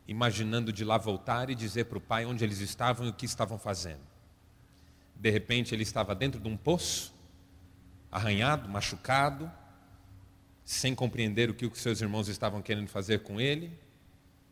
imaginando 0.08 0.74
de 0.74 0.84
lá 0.84 0.98
voltar 0.98 1.50
e 1.50 1.56
dizer 1.56 1.86
para 1.86 1.98
o 1.98 2.02
pai 2.02 2.26
onde 2.26 2.44
eles 2.44 2.60
estavam 2.60 3.06
e 3.06 3.10
o 3.10 3.14
que 3.14 3.26
estavam 3.26 3.58
fazendo. 3.58 4.02
De 5.16 5.30
repente 5.30 5.74
ele 5.74 5.84
estava 5.84 6.14
dentro 6.14 6.42
de 6.42 6.48
um 6.48 6.58
poço, 6.58 7.14
arranhado, 8.12 8.68
machucado, 8.70 9.51
sem 10.63 10.94
compreender 10.94 11.50
o 11.50 11.54
que 11.54 11.66
os 11.66 11.80
seus 11.80 12.01
irmãos 12.01 12.28
estavam 12.28 12.62
querendo 12.62 12.88
fazer 12.88 13.20
com 13.20 13.39
ele. 13.39 13.72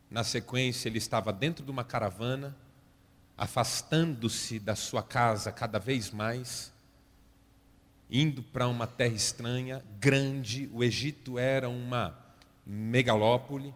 Na 0.10 0.24
sequência, 0.24 0.88
ele 0.90 0.98
estava 0.98 1.32
dentro 1.34 1.64
de 1.64 1.72
uma 1.72 1.84
caravana, 1.84 2.56
afastando-se 3.38 4.60
da 4.60 4.76
sua 4.76 5.04
casa 5.04 5.52
cada 5.52 5.80
vez 5.80 6.12
mais, 6.12 6.72
indo 8.10 8.42
para 8.42 8.68
uma 8.68 8.88
terra 8.88 9.14
estranha, 9.14 9.84
grande. 10.00 10.70
O 10.74 10.84
Egito 10.84 11.38
era 11.38 11.70
uma 11.70 12.18
megalópole 12.66 13.74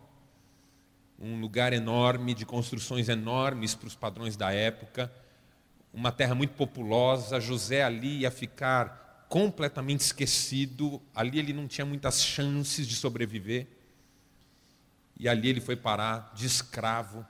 um 1.22 1.40
lugar 1.40 1.72
enorme, 1.72 2.34
de 2.34 2.46
construções 2.46 3.08
enormes 3.08 3.76
para 3.76 3.88
os 3.88 3.96
padrões 3.96 4.36
da 4.36 4.52
época, 4.52 5.12
uma 5.94 6.12
terra 6.12 6.34
muito 6.34 6.56
populosa. 6.56 7.40
José 7.40 7.84
ali 7.84 8.22
ia 8.22 8.32
ficar 8.32 9.01
completamente 9.32 10.02
esquecido, 10.02 11.02
ali 11.16 11.40
ele 11.40 11.54
não 11.54 11.66
tinha 11.66 11.86
muitas 11.86 12.22
chances 12.22 12.86
de 12.86 12.98
sobreviver. 12.98 13.66
E 15.18 15.30
ali 15.30 15.48
ele 15.48 15.62
foi 15.62 15.78
parar 15.78 16.34
de 16.36 16.46
escravo 16.46 17.26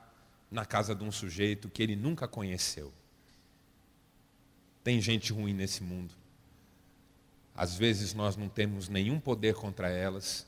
na 0.49 0.65
casa 0.65 0.95
de 0.95 1.03
um 1.03 1.11
sujeito 1.11 1.69
que 1.69 1.83
ele 1.83 1.95
nunca 1.95 2.27
conheceu. 2.27 2.91
Tem 4.83 4.99
gente 4.99 5.31
ruim 5.31 5.53
nesse 5.53 5.83
mundo. 5.83 6.15
Às 7.55 7.77
vezes 7.77 8.15
nós 8.15 8.35
não 8.35 8.49
temos 8.49 8.89
nenhum 8.89 9.19
poder 9.19 9.53
contra 9.53 9.87
elas, 9.87 10.47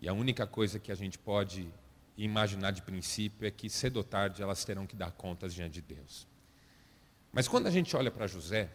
e 0.00 0.08
a 0.08 0.12
única 0.12 0.48
coisa 0.48 0.80
que 0.80 0.90
a 0.90 0.96
gente 0.96 1.16
pode 1.16 1.68
imaginar 2.18 2.72
de 2.72 2.82
princípio 2.82 3.46
é 3.46 3.52
que 3.52 3.70
cedo 3.70 3.98
ou 3.98 4.04
tarde 4.04 4.42
elas 4.42 4.64
terão 4.64 4.84
que 4.84 4.96
dar 4.96 5.12
contas 5.12 5.54
diante 5.54 5.74
de 5.74 5.94
Deus. 5.94 6.26
Mas 7.32 7.46
quando 7.46 7.68
a 7.68 7.70
gente 7.70 7.94
olha 7.94 8.10
para 8.10 8.26
José, 8.26 8.68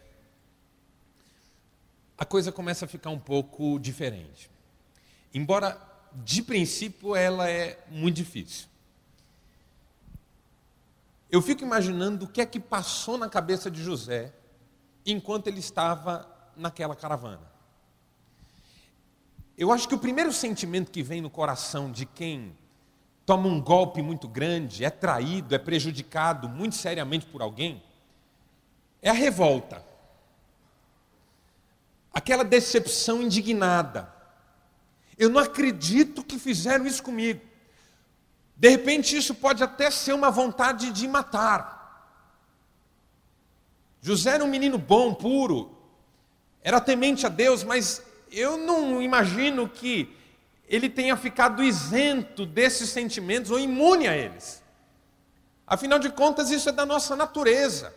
a 2.22 2.24
coisa 2.24 2.52
começa 2.52 2.84
a 2.84 2.88
ficar 2.88 3.10
um 3.10 3.18
pouco 3.18 3.80
diferente. 3.80 4.48
Embora 5.34 5.76
de 6.14 6.40
princípio 6.40 7.16
ela 7.16 7.50
é 7.50 7.84
muito 7.90 8.14
difícil. 8.14 8.68
Eu 11.28 11.42
fico 11.42 11.64
imaginando 11.64 12.24
o 12.24 12.28
que 12.28 12.40
é 12.40 12.46
que 12.46 12.60
passou 12.60 13.18
na 13.18 13.28
cabeça 13.28 13.68
de 13.68 13.82
José 13.82 14.32
enquanto 15.04 15.48
ele 15.48 15.58
estava 15.58 16.24
naquela 16.56 16.94
caravana. 16.94 17.50
Eu 19.58 19.72
acho 19.72 19.88
que 19.88 19.94
o 19.96 19.98
primeiro 19.98 20.32
sentimento 20.32 20.92
que 20.92 21.02
vem 21.02 21.20
no 21.20 21.28
coração 21.28 21.90
de 21.90 22.06
quem 22.06 22.56
toma 23.26 23.48
um 23.48 23.60
golpe 23.60 24.00
muito 24.00 24.28
grande, 24.28 24.84
é 24.84 24.90
traído, 24.90 25.56
é 25.56 25.58
prejudicado 25.58 26.48
muito 26.48 26.76
seriamente 26.76 27.26
por 27.26 27.42
alguém, 27.42 27.82
é 29.02 29.10
a 29.10 29.12
revolta. 29.12 29.90
Aquela 32.12 32.44
decepção 32.44 33.22
indignada. 33.22 34.12
Eu 35.16 35.30
não 35.30 35.40
acredito 35.40 36.24
que 36.24 36.38
fizeram 36.38 36.86
isso 36.86 37.02
comigo. 37.02 37.40
De 38.56 38.68
repente, 38.68 39.16
isso 39.16 39.34
pode 39.34 39.62
até 39.62 39.90
ser 39.90 40.12
uma 40.12 40.30
vontade 40.30 40.90
de 40.90 41.08
matar. 41.08 41.82
José 44.00 44.30
era 44.30 44.44
um 44.44 44.48
menino 44.48 44.78
bom, 44.78 45.14
puro, 45.14 45.76
era 46.62 46.80
temente 46.80 47.24
a 47.24 47.28
Deus, 47.28 47.62
mas 47.64 48.02
eu 48.30 48.56
não 48.56 49.00
imagino 49.00 49.68
que 49.68 50.16
ele 50.68 50.88
tenha 50.88 51.16
ficado 51.16 51.62
isento 51.62 52.46
desses 52.46 52.90
sentimentos 52.90 53.50
ou 53.50 53.58
imune 53.58 54.08
a 54.08 54.16
eles. 54.16 54.62
Afinal 55.66 55.98
de 55.98 56.10
contas, 56.10 56.50
isso 56.50 56.68
é 56.68 56.72
da 56.72 56.84
nossa 56.86 57.14
natureza. 57.14 57.94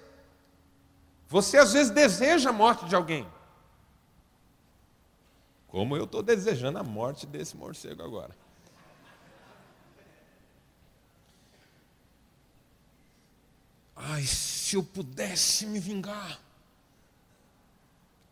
Você 1.28 1.58
às 1.58 1.74
vezes 1.74 1.92
deseja 1.92 2.50
a 2.50 2.54
morte 2.54 2.86
de 2.86 2.96
alguém. 2.96 3.28
Como 5.76 5.98
eu 5.98 6.06
estou 6.06 6.24
desejando 6.24 6.80
a 6.80 6.84
morte 6.84 7.28
desse 7.28 7.58
morcego 7.58 8.02
agora. 8.02 8.34
Ai, 13.94 14.24
se 14.24 14.78
eu 14.78 14.84
pudesse 14.84 15.66
me 15.66 15.78
vingar. 15.78 16.40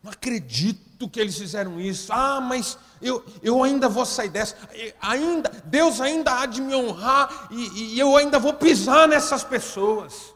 Não 0.02 0.10
acredito 0.10 1.10
que 1.10 1.20
eles 1.20 1.38
fizeram 1.38 1.82
isso. 1.82 2.14
Ah, 2.14 2.40
mas 2.40 2.78
eu, 3.02 3.22
eu 3.42 3.62
ainda 3.62 3.90
vou 3.90 4.06
sair 4.06 4.30
dessa. 4.30 4.56
Ainda, 5.02 5.50
Deus 5.66 6.00
ainda 6.00 6.40
há 6.40 6.46
de 6.46 6.62
me 6.62 6.74
honrar 6.74 7.50
e, 7.52 7.96
e 7.96 8.00
eu 8.00 8.16
ainda 8.16 8.40
vou 8.40 8.54
pisar 8.54 9.06
nessas 9.06 9.44
pessoas. 9.44 10.34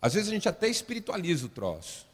Às 0.00 0.14
vezes 0.14 0.28
a 0.28 0.32
gente 0.32 0.48
até 0.48 0.68
espiritualiza 0.68 1.44
o 1.44 1.48
troço. 1.48 2.13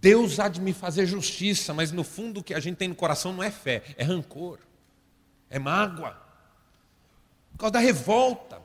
Deus 0.00 0.38
há 0.38 0.48
de 0.48 0.60
me 0.60 0.72
fazer 0.72 1.06
justiça, 1.06 1.74
mas 1.74 1.92
no 1.92 2.04
fundo 2.04 2.40
o 2.40 2.42
que 2.42 2.54
a 2.54 2.60
gente 2.60 2.76
tem 2.76 2.88
no 2.88 2.94
coração 2.94 3.32
não 3.32 3.42
é 3.42 3.50
fé, 3.50 3.82
é 3.96 4.04
rancor, 4.04 4.58
é 5.48 5.58
mágoa. 5.58 6.16
Por 7.52 7.58
causa 7.58 7.72
da 7.72 7.78
revolta, 7.78 8.60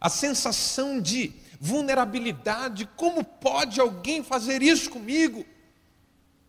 a 0.00 0.10
sensação 0.10 1.00
de 1.00 1.32
vulnerabilidade. 1.58 2.86
Como 2.96 3.24
pode 3.24 3.80
alguém 3.80 4.22
fazer 4.22 4.62
isso 4.62 4.90
comigo? 4.90 5.46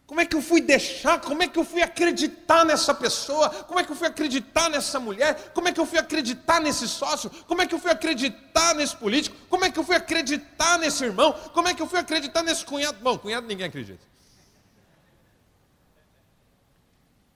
Como 0.05 0.21
é 0.21 0.25
que 0.25 0.35
eu 0.35 0.41
fui 0.41 0.61
deixar? 0.61 1.19
Como 1.19 1.41
é 1.41 1.47
que 1.47 1.57
eu 1.57 1.63
fui 1.63 1.81
acreditar 1.81 2.63
nessa 2.63 2.93
pessoa? 2.93 3.49
Como 3.49 3.79
é 3.79 3.83
que 3.83 3.91
eu 3.91 3.95
fui 3.95 4.07
acreditar 4.07 4.69
nessa 4.69 4.99
mulher? 4.99 5.51
Como 5.53 5.67
é 5.67 5.71
que 5.71 5.79
eu 5.79 5.85
fui 5.85 5.97
acreditar 5.97 6.59
nesse 6.59 6.87
sócio? 6.87 7.29
Como 7.47 7.61
é 7.61 7.65
que 7.65 7.73
eu 7.73 7.79
fui 7.79 7.89
acreditar 7.89 8.75
nesse 8.75 8.95
político? 8.95 9.35
Como 9.49 9.65
é 9.65 9.71
que 9.71 9.79
eu 9.79 9.83
fui 9.83 9.95
acreditar 9.95 10.77
nesse 10.77 11.03
irmão? 11.03 11.33
Como 11.53 11.67
é 11.67 11.73
que 11.73 11.81
eu 11.81 11.87
fui 11.87 11.97
acreditar 11.97 12.43
nesse 12.43 12.63
cunhado? 12.65 12.99
Bom, 13.01 13.17
cunhado 13.17 13.47
ninguém 13.47 13.65
acredita. 13.65 14.14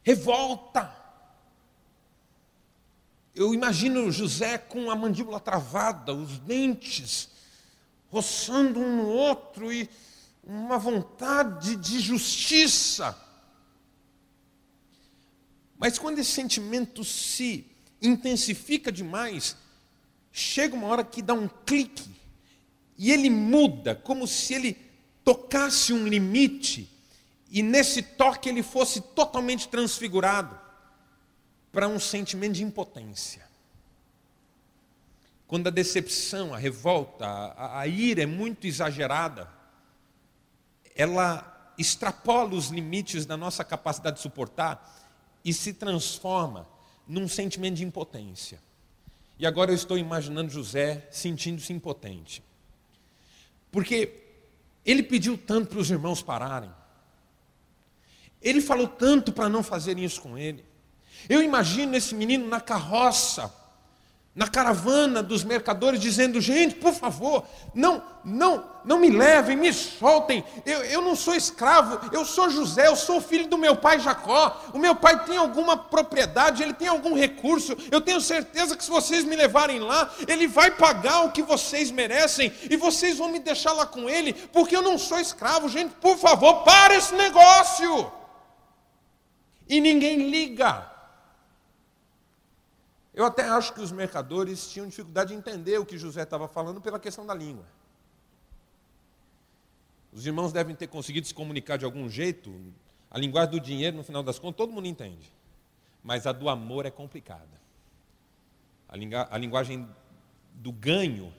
Revolta. 0.03 0.96
Eu 3.36 3.53
imagino 3.53 4.12
José 4.12 4.58
com 4.58 4.89
a 4.89 4.96
mandíbula 4.96 5.39
travada, 5.39 6.13
os 6.13 6.39
dentes 6.39 7.29
roçando 8.10 8.79
um 8.79 8.98
no 8.98 9.08
outro 9.08 9.72
e 9.72 9.89
uma 10.44 10.77
vontade 10.77 11.75
de 11.75 12.00
justiça. 12.00 13.15
Mas 15.77 15.98
quando 15.98 16.20
esse 16.20 16.32
sentimento 16.32 17.03
se 17.03 17.65
intensifica 18.01 18.91
demais, 18.91 19.56
chega 20.32 20.75
uma 20.75 20.88
hora 20.88 21.03
que 21.03 21.22
dá 21.22 21.34
um 21.34 21.48
clique 21.48 22.10
e 22.98 23.12
ele 23.12 23.29
muda, 23.29 23.96
como 23.96 24.27
se 24.27 24.53
ele 24.53 24.77
tocasse 25.24 25.94
um 25.94 26.08
limite 26.08 26.89
e 27.50 27.63
nesse 27.63 28.01
toque 28.01 28.50
ele 28.50 28.62
fosse 28.62 29.01
totalmente 29.01 29.68
transfigurado 29.68 30.58
para 31.72 31.88
um 31.88 32.00
sentimento 32.00 32.53
de 32.53 32.63
impotência. 32.63 33.48
Quando 35.48 35.68
a 35.68 35.72
decepção, 35.72 36.53
a 36.53 36.58
revolta, 36.58 37.25
a, 37.25 37.79
a 37.79 37.88
ira 37.88 38.22
é 38.22 38.25
muito 38.25 38.68
exagerada, 38.68 39.50
ela 40.96 41.74
extrapola 41.77 42.53
os 42.53 42.68
limites 42.68 43.25
da 43.25 43.36
nossa 43.36 43.63
capacidade 43.63 44.18
de 44.18 44.22
suportar 44.22 44.96
e 45.44 45.53
se 45.53 45.74
transforma 45.74 46.68
num 47.08 47.27
sentimento 47.27 47.77
de 47.77 47.86
impotência. 47.86 48.60
E 49.39 49.48
agora 49.48 49.72
eu 49.72 49.75
estou 49.75 49.98
imaginando 49.98 50.51
José 50.51 51.08
sentindo-se 51.10 51.72
impotente. 51.72 52.44
Porque 53.72 54.22
ele 54.86 55.01
pediu 55.01 55.38
tanto 55.38 55.70
para 55.70 55.79
os 55.79 55.89
irmãos 55.89 56.22
pararem. 56.22 56.72
Ele 58.41 58.62
falou 58.62 58.88
tanto 58.88 59.31
para 59.31 59.50
não 59.50 59.62
fazerem 59.62 60.03
isso 60.03 60.22
com 60.22 60.38
ele. 60.38 60.63
Eu 61.27 61.43
imagino 61.43 61.96
esse 61.96 62.15
menino 62.15 62.48
na 62.48 62.62
carroça, 62.62 63.53
na 64.34 64.48
caravana 64.48 65.22
dos 65.22 65.43
mercadores, 65.43 66.00
dizendo: 66.00 66.39
gente, 66.39 66.75
por 66.75 66.93
favor, 66.93 67.43
não, 67.74 68.01
não, 68.24 68.63
não 68.86 68.98
me 68.98 69.10
levem, 69.10 69.58
me 69.58 69.74
soltem. 69.74 70.46
Eu, 70.65 70.81
eu 70.86 71.01
não 71.01 71.13
sou 71.13 71.36
escravo, 71.36 72.00
eu 72.13 72.24
sou 72.24 72.50
José, 72.50 72.88
eu 72.88 72.96
sou 72.96 73.19
filho 73.19 73.48
do 73.48 73.58
meu 73.58 73.75
pai 73.75 74.00
Jacó. 74.00 74.63
O 74.74 74.79
meu 74.79 74.96
pai 74.96 75.25
tem 75.25 75.36
alguma 75.36 75.75
propriedade, 75.75 76.63
ele 76.63 76.74
tem 76.74 76.88
algum 76.88 77.13
recurso. 77.13 77.75
Eu 77.91 78.00
tenho 78.00 78.22
certeza 78.22 78.77
que 78.77 78.84
se 78.84 78.89
vocês 78.89 79.25
me 79.25 79.36
levarem 79.36 79.79
lá, 79.79 80.10
ele 80.25 80.48
vai 80.48 80.72
pagar 80.72 81.25
o 81.25 81.31
que 81.31 81.41
vocês 81.41 81.91
merecem 81.91 82.53
e 82.69 82.77
vocês 82.77 83.17
vão 83.17 83.27
me 83.27 83.39
deixar 83.39 83.74
lá 83.74 83.86
com 83.86 84.10
ele, 84.10 84.31
porque 84.31 84.75
eu 84.75 84.81
não 84.81 84.98
sou 84.98 85.19
escravo. 85.19 85.67
Gente, 85.67 85.93
por 85.96 86.17
favor, 86.17 86.63
para 86.63 86.96
esse 86.96 87.13
negócio. 87.13 88.18
E 89.69 89.79
ninguém 89.79 90.31
liga. 90.31 90.91
Eu 93.13 93.23
até 93.23 93.47
acho 93.47 93.73
que 93.73 93.81
os 93.81 93.91
mercadores 93.91 94.67
tinham 94.71 94.88
dificuldade 94.88 95.29
de 95.29 95.35
entender 95.35 95.77
o 95.77 95.85
que 95.85 95.97
José 95.97 96.23
estava 96.23 96.47
falando 96.47 96.81
pela 96.81 96.99
questão 96.99 97.23
da 97.25 97.35
língua. 97.35 97.65
Os 100.11 100.25
irmãos 100.25 100.51
devem 100.51 100.75
ter 100.75 100.88
conseguido 100.88 101.27
se 101.27 101.33
comunicar 101.33 101.77
de 101.77 101.85
algum 101.85 102.09
jeito. 102.09 102.51
A 103.11 103.19
linguagem 103.19 103.51
do 103.51 103.59
dinheiro, 103.59 103.95
no 103.95 104.03
final 104.03 104.23
das 104.23 104.39
contas, 104.39 104.57
todo 104.57 104.73
mundo 104.73 104.88
entende. 104.88 105.31
Mas 106.03 106.25
a 106.25 106.31
do 106.31 106.49
amor 106.49 106.88
é 106.88 106.91
complicada. 106.91 107.59
A, 108.88 108.95
a 109.35 109.38
linguagem 109.38 109.88
do 110.55 110.71
ganho, 110.71 111.31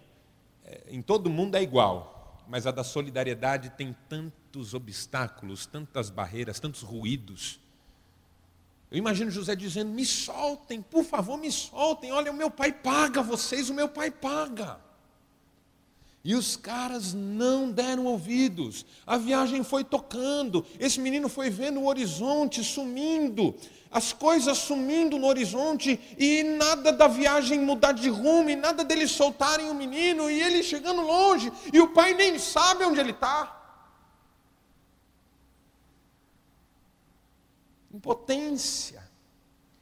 é, 0.65 0.83
em 0.89 1.03
todo 1.03 1.29
mundo 1.29 1.57
é 1.57 1.63
igual. 1.63 2.39
Mas 2.47 2.65
a 2.65 2.71
da 2.71 2.85
solidariedade 2.85 3.71
tem 3.71 3.97
tantos 4.09 4.73
obstáculos, 4.73 5.67
tantas 5.67 6.11
barreiras, 6.11 6.61
tantos 6.61 6.83
ruídos 6.83 7.59
eu 8.91 8.99
imagino 8.99 9.31
José 9.31 9.55
dizendo: 9.55 9.93
me 9.93 10.05
soltem, 10.05 10.83
por 10.83 11.05
favor, 11.05 11.39
me 11.39 11.53
soltem. 11.53 12.11
Olha, 12.11 12.33
o 12.33 12.35
meu 12.35 12.51
pai 12.51 12.73
paga 12.73 13.23
vocês, 13.23 13.71
o 13.71 13.75
meu 13.75 13.89
pai 13.89 14.11
paga. 14.11 14.81
E 16.23 16.35
os 16.35 16.55
caras 16.55 17.15
não 17.15 17.71
deram 17.71 18.05
ouvidos. 18.05 18.85
A 19.07 19.17
viagem 19.17 19.63
foi 19.63 19.85
tocando. 19.85 20.67
Esse 20.79 21.01
menino 21.01 21.29
foi 21.29 21.49
vendo 21.49 21.81
o 21.81 21.87
horizonte 21.87 22.63
sumindo, 22.63 23.55
as 23.91 24.13
coisas 24.13 24.59
sumindo 24.59 25.19
no 25.19 25.27
horizonte, 25.27 25.99
e 26.19 26.43
nada 26.43 26.93
da 26.93 27.09
viagem 27.09 27.61
mudar 27.61 27.93
de 27.93 28.11
rumo, 28.11 28.51
e 28.51 28.57
nada 28.57 28.85
deles 28.85 29.13
soltarem 29.13 29.71
o 29.71 29.75
menino, 29.75 30.31
e 30.31 30.43
ele 30.43 30.63
chegando 30.63 31.01
longe, 31.01 31.51
e 31.73 31.81
o 31.81 31.89
pai 31.89 32.13
nem 32.13 32.39
sabe 32.39 32.85
onde 32.85 33.01
ele 33.01 33.13
está. 33.13 33.60
Impotência, 37.93 39.03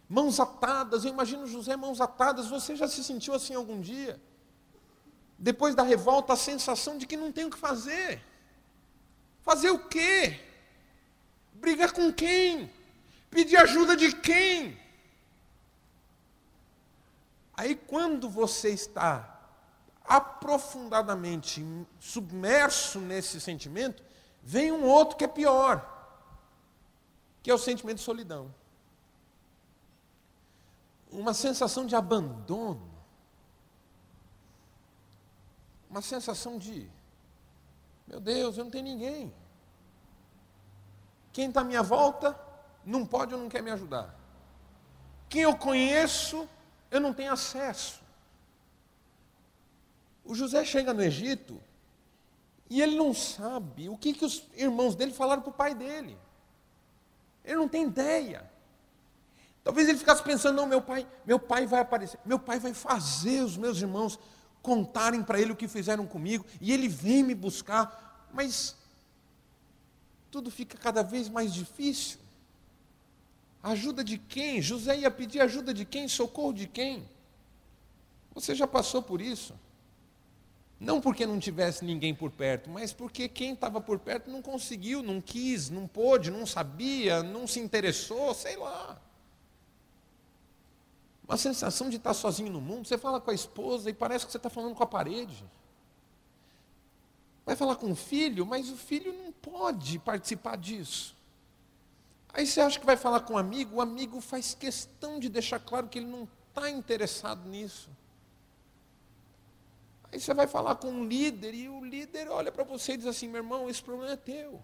mãos 0.08 0.40
atadas. 0.40 1.04
Eu 1.04 1.10
imagino 1.10 1.46
José 1.46 1.76
mãos 1.76 2.00
atadas. 2.00 2.48
Você 2.48 2.74
já 2.74 2.88
se 2.88 3.04
sentiu 3.04 3.34
assim 3.34 3.54
algum 3.54 3.80
dia? 3.80 4.20
Depois 5.38 5.74
da 5.74 5.82
revolta, 5.82 6.32
a 6.32 6.36
sensação 6.36 6.98
de 6.98 7.06
que 7.06 7.16
não 7.16 7.30
tem 7.30 7.44
o 7.44 7.50
que 7.50 7.58
fazer. 7.58 8.22
Fazer 9.42 9.70
o 9.70 9.78
quê? 9.78 10.40
Brigar 11.52 11.92
com 11.92 12.12
quem? 12.12 12.70
Pedir 13.30 13.56
ajuda 13.56 13.96
de 13.96 14.12
quem? 14.12 14.78
Aí, 17.54 17.74
quando 17.74 18.28
você 18.28 18.70
está 18.70 19.34
aprofundadamente 20.04 21.64
submerso 22.00 22.98
nesse 23.00 23.40
sentimento, 23.40 24.02
vem 24.42 24.72
um 24.72 24.84
outro 24.84 25.16
que 25.16 25.24
é 25.24 25.28
pior 25.28 25.97
que 27.42 27.50
é 27.50 27.54
o 27.54 27.58
sentimento 27.58 27.98
de 27.98 28.04
solidão. 28.04 28.54
Uma 31.10 31.32
sensação 31.32 31.86
de 31.86 31.94
abandono. 31.96 32.88
Uma 35.88 36.02
sensação 36.02 36.58
de, 36.58 36.90
meu 38.06 38.20
Deus, 38.20 38.58
eu 38.58 38.64
não 38.64 38.70
tenho 38.70 38.84
ninguém. 38.84 39.32
Quem 41.32 41.48
está 41.48 41.62
à 41.62 41.64
minha 41.64 41.82
volta 41.82 42.38
não 42.84 43.06
pode 43.06 43.34
ou 43.34 43.40
não 43.40 43.48
quer 43.48 43.62
me 43.62 43.70
ajudar. 43.70 44.14
Quem 45.28 45.42
eu 45.42 45.56
conheço, 45.56 46.48
eu 46.90 47.00
não 47.00 47.14
tenho 47.14 47.32
acesso. 47.32 48.00
O 50.24 50.34
José 50.34 50.64
chega 50.64 50.92
no 50.92 51.02
Egito 51.02 51.60
e 52.68 52.82
ele 52.82 52.96
não 52.96 53.14
sabe 53.14 53.88
o 53.88 53.96
que, 53.96 54.12
que 54.12 54.24
os 54.24 54.44
irmãos 54.54 54.94
dele 54.94 55.12
falaram 55.12 55.40
para 55.40 55.50
o 55.50 55.54
pai 55.54 55.74
dele. 55.74 56.18
Ele 57.48 57.56
não 57.56 57.68
tem 57.68 57.84
ideia. 57.84 58.48
Talvez 59.64 59.88
ele 59.88 59.96
ficasse 59.96 60.22
pensando, 60.22 60.56
não, 60.56 60.66
meu 60.66 60.82
pai, 60.82 61.08
meu 61.24 61.38
pai 61.38 61.66
vai 61.66 61.80
aparecer, 61.80 62.20
meu 62.24 62.38
pai 62.38 62.58
vai 62.58 62.74
fazer 62.74 63.42
os 63.42 63.56
meus 63.56 63.80
irmãos 63.80 64.18
contarem 64.60 65.22
para 65.22 65.40
ele 65.40 65.52
o 65.52 65.56
que 65.56 65.66
fizeram 65.66 66.06
comigo, 66.06 66.44
e 66.60 66.72
ele 66.72 66.88
vem 66.88 67.22
me 67.22 67.34
buscar, 67.34 68.28
mas 68.34 68.76
tudo 70.30 70.50
fica 70.50 70.76
cada 70.76 71.02
vez 71.02 71.28
mais 71.28 71.54
difícil. 71.54 72.18
Ajuda 73.62 74.04
de 74.04 74.18
quem? 74.18 74.60
José 74.60 74.98
ia 74.98 75.10
pedir 75.10 75.40
ajuda 75.40 75.72
de 75.72 75.86
quem? 75.86 76.06
Socorro 76.06 76.52
de 76.52 76.66
quem? 76.66 77.08
Você 78.34 78.54
já 78.54 78.66
passou 78.66 79.02
por 79.02 79.22
isso? 79.22 79.54
Não 80.80 81.00
porque 81.00 81.26
não 81.26 81.40
tivesse 81.40 81.84
ninguém 81.84 82.14
por 82.14 82.30
perto, 82.30 82.70
mas 82.70 82.92
porque 82.92 83.28
quem 83.28 83.52
estava 83.52 83.80
por 83.80 83.98
perto 83.98 84.30
não 84.30 84.40
conseguiu, 84.40 85.02
não 85.02 85.20
quis, 85.20 85.70
não 85.70 85.88
pôde, 85.88 86.30
não 86.30 86.46
sabia, 86.46 87.22
não 87.22 87.46
se 87.48 87.58
interessou, 87.58 88.32
sei 88.32 88.56
lá. 88.56 89.00
Uma 91.26 91.36
sensação 91.36 91.90
de 91.90 91.96
estar 91.96 92.14
sozinho 92.14 92.52
no 92.52 92.60
mundo. 92.60 92.86
Você 92.86 92.96
fala 92.96 93.20
com 93.20 93.30
a 93.30 93.34
esposa 93.34 93.90
e 93.90 93.92
parece 93.92 94.24
que 94.24 94.30
você 94.32 94.38
está 94.38 94.48
falando 94.48 94.74
com 94.74 94.82
a 94.82 94.86
parede. 94.86 95.44
Vai 97.44 97.56
falar 97.56 97.76
com 97.76 97.90
o 97.90 97.96
filho, 97.96 98.46
mas 98.46 98.70
o 98.70 98.76
filho 98.76 99.12
não 99.12 99.32
pode 99.32 99.98
participar 99.98 100.56
disso. 100.56 101.16
Aí 102.32 102.46
você 102.46 102.60
acha 102.60 102.78
que 102.78 102.86
vai 102.86 102.96
falar 102.96 103.20
com 103.20 103.34
um 103.34 103.38
amigo, 103.38 103.76
o 103.76 103.80
amigo 103.80 104.20
faz 104.20 104.54
questão 104.54 105.18
de 105.18 105.28
deixar 105.28 105.58
claro 105.58 105.88
que 105.88 105.98
ele 105.98 106.06
não 106.06 106.28
está 106.48 106.70
interessado 106.70 107.48
nisso. 107.48 107.90
Aí 110.10 110.18
você 110.18 110.32
vai 110.32 110.46
falar 110.46 110.76
com 110.76 110.88
um 110.88 111.04
líder 111.04 111.54
e 111.54 111.68
o 111.68 111.84
líder 111.84 112.28
olha 112.28 112.50
para 112.50 112.64
você 112.64 112.92
e 112.92 112.96
diz 112.96 113.06
assim: 113.06 113.28
meu 113.28 113.42
irmão, 113.42 113.68
esse 113.68 113.82
problema 113.82 114.12
é 114.12 114.16
teu. 114.16 114.62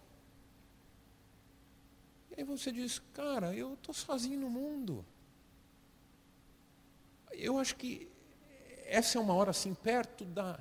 E 2.31 2.41
aí 2.41 2.45
você 2.45 2.73
diz: 2.73 2.99
cara, 3.13 3.55
eu 3.55 3.75
estou 3.75 3.95
sozinho 3.95 4.41
no 4.41 4.49
mundo. 4.49 5.05
Eu 7.33 7.59
acho 7.59 7.77
que 7.77 8.09
essa 8.87 9.19
é 9.19 9.21
uma 9.21 9.35
hora 9.35 9.51
assim, 9.51 9.75
perto 9.75 10.25
da, 10.25 10.59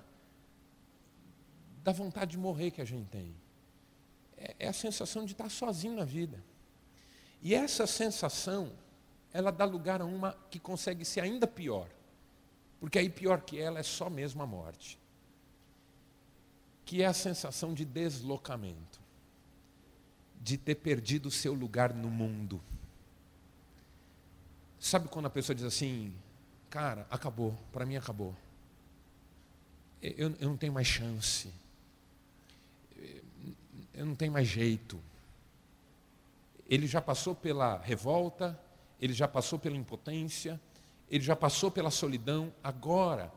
da 1.84 1.92
vontade 1.92 2.32
de 2.32 2.38
morrer 2.38 2.72
que 2.72 2.82
a 2.82 2.86
gente 2.86 3.08
tem. 3.10 3.36
É, 4.38 4.56
é 4.60 4.68
a 4.68 4.74
sensação 4.74 5.26
de 5.26 5.32
estar 5.32 5.50
sozinho 5.50 5.96
na 5.96 6.04
vida. 6.04 6.44
E 7.42 7.54
essa 7.54 7.86
sensação, 7.86 8.72
ela 9.32 9.52
dá 9.52 9.66
lugar 9.66 10.02
a 10.02 10.06
uma 10.06 10.34
que 10.50 10.60
consegue 10.60 11.06
ser 11.06 11.22
ainda 11.22 11.46
pior. 11.46 11.90
Porque 12.84 13.00
aí 13.00 13.10
pior 13.10 13.40
que 13.40 13.58
ela 13.58 13.80
é 13.80 13.84
só 13.84 14.10
mesmo 14.10 14.44
a 14.44 14.46
morte. 14.46 15.00
Que 16.84 17.02
é 17.02 17.06
a 17.06 17.14
sensação 17.14 17.74
de 17.74 17.86
deslocamento, 17.86 19.00
de 20.42 20.58
ter 20.58 20.76
perdido 20.76 21.28
o 21.28 21.32
seu 21.32 21.54
lugar 21.54 21.94
no 21.94 22.10
mundo. 22.10 22.62
Sabe 24.78 25.08
quando 25.08 25.28
a 25.28 25.30
pessoa 25.30 25.56
diz 25.56 25.64
assim, 25.64 26.14
cara, 26.70 27.08
acabou, 27.10 27.58
para 27.72 27.86
mim 27.86 27.96
acabou. 27.96 28.36
eu, 30.02 30.36
eu 30.38 30.50
não 30.50 30.58
tenho 30.58 30.74
mais 30.74 30.86
chance, 30.86 31.50
eu 33.94 34.06
não 34.06 34.14
tenho 34.14 34.34
mais 34.34 34.50
jeito. 34.50 35.00
Ele 36.68 36.86
já 36.86 37.02
passou 37.02 37.34
pela 37.34 37.78
revolta, 37.78 38.60
ele 39.00 39.14
já 39.14 39.26
passou 39.26 39.58
pela 39.58 39.78
impotência, 39.78 40.60
ele 41.14 41.24
já 41.24 41.36
passou 41.36 41.70
pela 41.70 41.92
solidão, 41.92 42.52
agora 42.64 43.32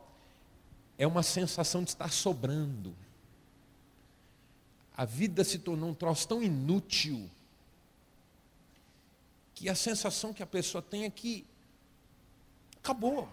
é 0.97 1.05
uma 1.05 1.21
sensação 1.21 1.83
de 1.83 1.91
estar 1.91 2.11
sobrando. 2.11 2.95
A 4.95 5.05
vida 5.05 5.43
se 5.43 5.59
tornou 5.59 5.91
um 5.91 5.93
troço 5.93 6.27
tão 6.27 6.41
inútil 6.41 7.29
que 9.53 9.69
a 9.69 9.75
sensação 9.75 10.33
que 10.33 10.41
a 10.41 10.47
pessoa 10.47 10.81
tem 10.81 11.03
é 11.03 11.09
que 11.11 11.45
acabou. 12.77 13.29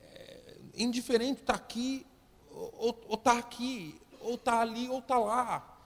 É, 0.00 0.56
indiferente 0.74 1.42
está 1.42 1.52
aqui 1.52 2.06
ou 2.50 2.96
está 3.12 3.36
aqui, 3.36 4.00
ou 4.20 4.36
está 4.36 4.62
ali 4.62 4.88
ou 4.88 5.00
está 5.00 5.18
lá. 5.18 5.78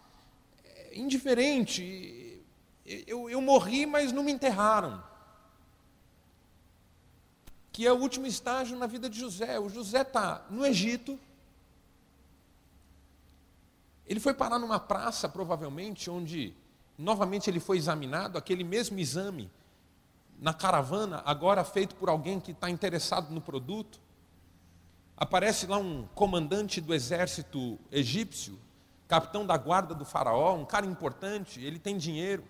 É, 0.64 0.96
indiferente. 0.96 2.44
Eu, 2.84 3.28
eu 3.28 3.40
morri, 3.40 3.86
mas 3.86 4.12
não 4.12 4.22
me 4.22 4.30
enterraram. 4.30 5.15
Que 7.76 7.86
é 7.86 7.92
o 7.92 7.96
último 7.96 8.26
estágio 8.26 8.78
na 8.78 8.86
vida 8.86 9.10
de 9.10 9.20
José. 9.20 9.60
O 9.60 9.68
José 9.68 10.00
está 10.00 10.46
no 10.48 10.64
Egito. 10.64 11.18
Ele 14.06 14.18
foi 14.18 14.32
parar 14.32 14.58
numa 14.58 14.80
praça, 14.80 15.28
provavelmente, 15.28 16.08
onde 16.08 16.54
Novamente 16.98 17.50
ele 17.50 17.60
foi 17.60 17.76
examinado, 17.76 18.38
aquele 18.38 18.64
mesmo 18.64 18.98
exame 18.98 19.50
na 20.38 20.54
caravana, 20.54 21.22
agora 21.26 21.62
feito 21.62 21.94
por 21.94 22.08
alguém 22.08 22.40
que 22.40 22.52
está 22.52 22.70
interessado 22.70 23.32
no 23.32 23.40
produto. 23.40 24.00
Aparece 25.16 25.66
lá 25.66 25.76
um 25.76 26.06
comandante 26.14 26.80
do 26.80 26.94
exército 26.94 27.78
egípcio, 27.92 28.58
capitão 29.06 29.46
da 29.46 29.56
guarda 29.56 29.94
do 29.94 30.04
faraó, 30.04 30.54
um 30.54 30.64
cara 30.64 30.86
importante, 30.86 31.62
ele 31.62 31.78
tem 31.78 31.98
dinheiro. 31.98 32.42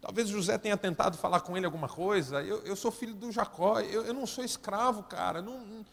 Talvez 0.00 0.28
José 0.28 0.56
tenha 0.58 0.76
tentado 0.76 1.18
falar 1.18 1.40
com 1.40 1.56
ele 1.56 1.66
alguma 1.66 1.88
coisa. 1.88 2.42
Eu, 2.42 2.58
eu 2.62 2.76
sou 2.76 2.90
filho 2.90 3.14
do 3.14 3.32
Jacó, 3.32 3.80
eu, 3.80 4.04
eu 4.04 4.14
não 4.14 4.26
sou 4.26 4.44
escravo, 4.44 5.02
cara. 5.02 5.42
Não, 5.42 5.84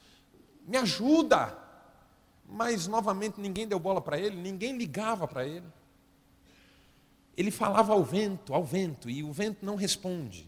me 0.65 0.77
ajuda. 0.77 1.57
Mas 2.47 2.87
novamente 2.87 3.39
ninguém 3.39 3.67
deu 3.67 3.79
bola 3.79 3.99
para 3.99 4.19
ele, 4.19 4.35
ninguém 4.35 4.77
ligava 4.77 5.27
para 5.27 5.45
ele. 5.45 5.65
Ele 7.35 7.49
falava 7.51 7.93
ao 7.93 8.03
vento, 8.03 8.53
ao 8.53 8.63
vento, 8.63 9.09
e 9.09 9.23
o 9.23 9.31
vento 9.31 9.65
não 9.65 9.75
responde. 9.75 10.47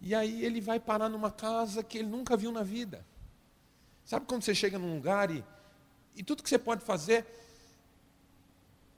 E 0.00 0.14
aí 0.14 0.44
ele 0.44 0.60
vai 0.60 0.80
parar 0.80 1.08
numa 1.08 1.30
casa 1.30 1.82
que 1.82 1.98
ele 1.98 2.08
nunca 2.08 2.36
viu 2.36 2.50
na 2.50 2.62
vida. 2.62 3.04
Sabe 4.04 4.26
quando 4.26 4.42
você 4.42 4.54
chega 4.54 4.78
num 4.78 4.94
lugar 4.94 5.30
e, 5.30 5.44
e 6.14 6.22
tudo 6.22 6.42
que 6.42 6.48
você 6.48 6.58
pode 6.58 6.84
fazer, 6.84 7.26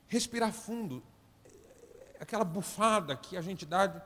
respirar 0.07 0.53
fundo, 0.53 1.03
aquela 2.21 2.45
bufada 2.45 3.17
que 3.17 3.37
a 3.37 3.41
gente 3.41 3.65
dá, 3.65 3.87
de, 3.87 4.03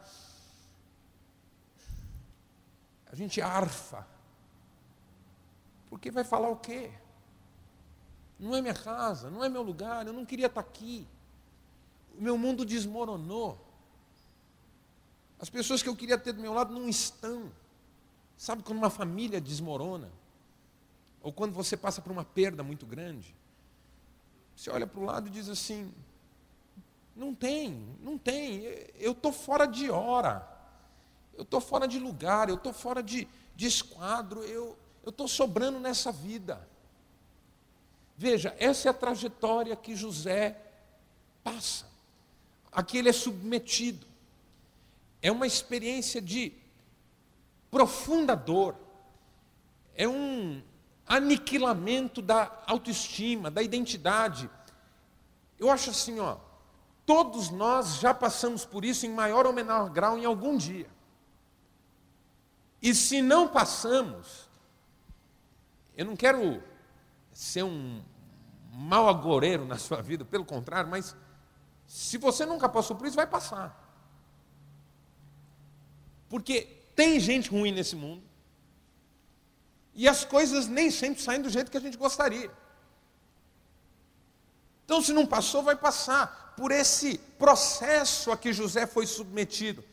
a 3.07 3.15
gente 3.15 3.41
arfa. 3.41 4.07
Porque 5.89 6.11
vai 6.11 6.25
falar 6.25 6.49
o 6.49 6.57
quê? 6.57 6.91
Não 8.39 8.55
é 8.55 8.61
minha 8.61 8.75
casa, 8.75 9.31
não 9.31 9.45
é 9.45 9.49
meu 9.49 9.63
lugar, 9.63 10.07
eu 10.07 10.13
não 10.13 10.25
queria 10.25 10.47
estar 10.47 10.61
aqui 10.61 11.07
o 12.19 12.23
meu 12.23 12.37
mundo 12.37 12.65
desmoronou. 12.65 13.59
As 15.39 15.51
pessoas 15.51 15.83
que 15.83 15.89
eu 15.89 15.97
queria 15.97 16.19
ter 16.19 16.33
do 16.33 16.41
meu 16.41 16.53
lado 16.53 16.73
não 16.73 16.89
estão. 16.89 17.51
Sabe 18.37 18.63
quando 18.63 18.79
uma 18.79 18.91
família 18.91 19.41
desmorona? 19.41 20.11
Ou 21.23 21.33
quando 21.33 21.53
você 21.53 21.77
passa 21.77 22.01
por 22.01 22.13
uma 22.13 22.25
perda 22.25 22.63
muito 22.63 22.87
grande? 22.87 23.35
Você 24.57 24.71
olha 24.71 24.87
para 24.87 25.01
o 25.01 25.05
lado 25.05 25.29
e 25.29 25.31
diz 25.31 25.49
assim: 25.49 25.93
não 27.15 27.35
tem, 27.35 27.97
não 28.01 28.17
tem, 28.17 28.65
eu 28.97 29.13
estou 29.13 29.33
fora 29.33 29.67
de 29.67 29.91
hora, 29.91 30.49
eu 31.35 31.43
estou 31.43 31.61
fora 31.61 31.87
de 31.87 31.99
lugar, 31.99 32.49
eu 32.49 32.55
estou 32.55 32.73
fora 32.73 33.03
de, 33.03 33.29
de 33.55 33.67
esquadro, 33.67 34.43
eu 34.45 34.77
estou 35.07 35.29
sobrando 35.29 35.79
nessa 35.79 36.11
vida. 36.11 36.67
Veja, 38.17 38.55
essa 38.59 38.89
é 38.89 38.91
a 38.91 38.95
trajetória 38.95 39.75
que 39.75 39.97
José 39.97 40.57
passa. 41.43 41.87
Aqui 42.71 42.99
ele 42.99 43.09
é 43.09 43.13
submetido. 43.13 44.07
É 45.21 45.31
uma 45.31 45.47
experiência 45.47 46.21
de 46.21 46.53
profunda 47.71 48.35
dor. 48.35 48.77
É 49.95 50.09
um 50.09 50.63
aniquilamento 51.07 52.23
da 52.23 52.63
autoestima, 52.67 53.51
da 53.51 53.63
identidade. 53.63 54.49
Eu 55.59 55.71
acho 55.71 55.91
assim, 55.91 56.19
ó, 56.19 56.37
todos 57.05 57.51
nós 57.51 57.97
já 57.97 58.15
passamos 58.15 58.65
por 58.65 58.85
isso 58.85 59.07
em 59.07 59.11
maior 59.11 59.47
ou 59.47 59.53
menor 59.53 59.91
grau 59.91 60.19
em 60.19 60.25
algum 60.25 60.57
dia. 60.57 60.89
E 62.81 62.95
se 62.95 63.23
não 63.23 63.49
passamos, 63.49 64.49
eu 65.97 66.05
não 66.05 66.17
quero 66.17 66.63
ser 67.33 67.63
um 67.63 68.03
mau 68.73 69.09
agoreiro 69.09 69.65
na 69.65 69.79
sua 69.79 70.01
vida, 70.01 70.25
pelo 70.25 70.45
contrário, 70.45 70.91
mas 70.91 71.15
se 71.87 72.19
você 72.19 72.45
nunca 72.45 72.69
passou 72.69 72.97
por 72.97 73.07
isso, 73.07 73.17
vai 73.17 73.27
passar. 73.27 73.79
Porque 76.29 76.63
tem 76.97 77.21
gente 77.21 77.51
ruim 77.51 77.71
nesse 77.71 77.95
mundo. 77.95 78.23
E 79.95 80.09
as 80.09 80.25
coisas 80.25 80.67
nem 80.67 80.91
sempre 80.91 81.23
saem 81.23 81.43
do 81.43 81.51
jeito 81.51 81.71
que 81.71 81.77
a 81.77 81.81
gente 81.81 81.99
gostaria. 81.99 82.51
Então, 84.85 85.03
se 85.03 85.13
não 85.13 85.27
passou, 85.27 85.63
vai 85.63 85.77
passar 85.77 86.42
por 86.57 86.71
esse 86.71 87.19
processo 87.19 88.31
a 88.31 88.37
que 88.37 88.53
José 88.53 88.87
foi 88.87 89.07
submetido: 89.07 89.85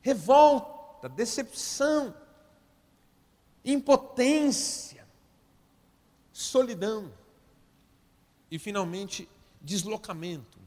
revolta, 0.00 1.08
decepção, 1.08 2.14
impotência, 3.64 5.06
solidão 6.32 7.12
e, 8.50 8.58
finalmente, 8.58 9.28
deslocamento. 9.60 10.58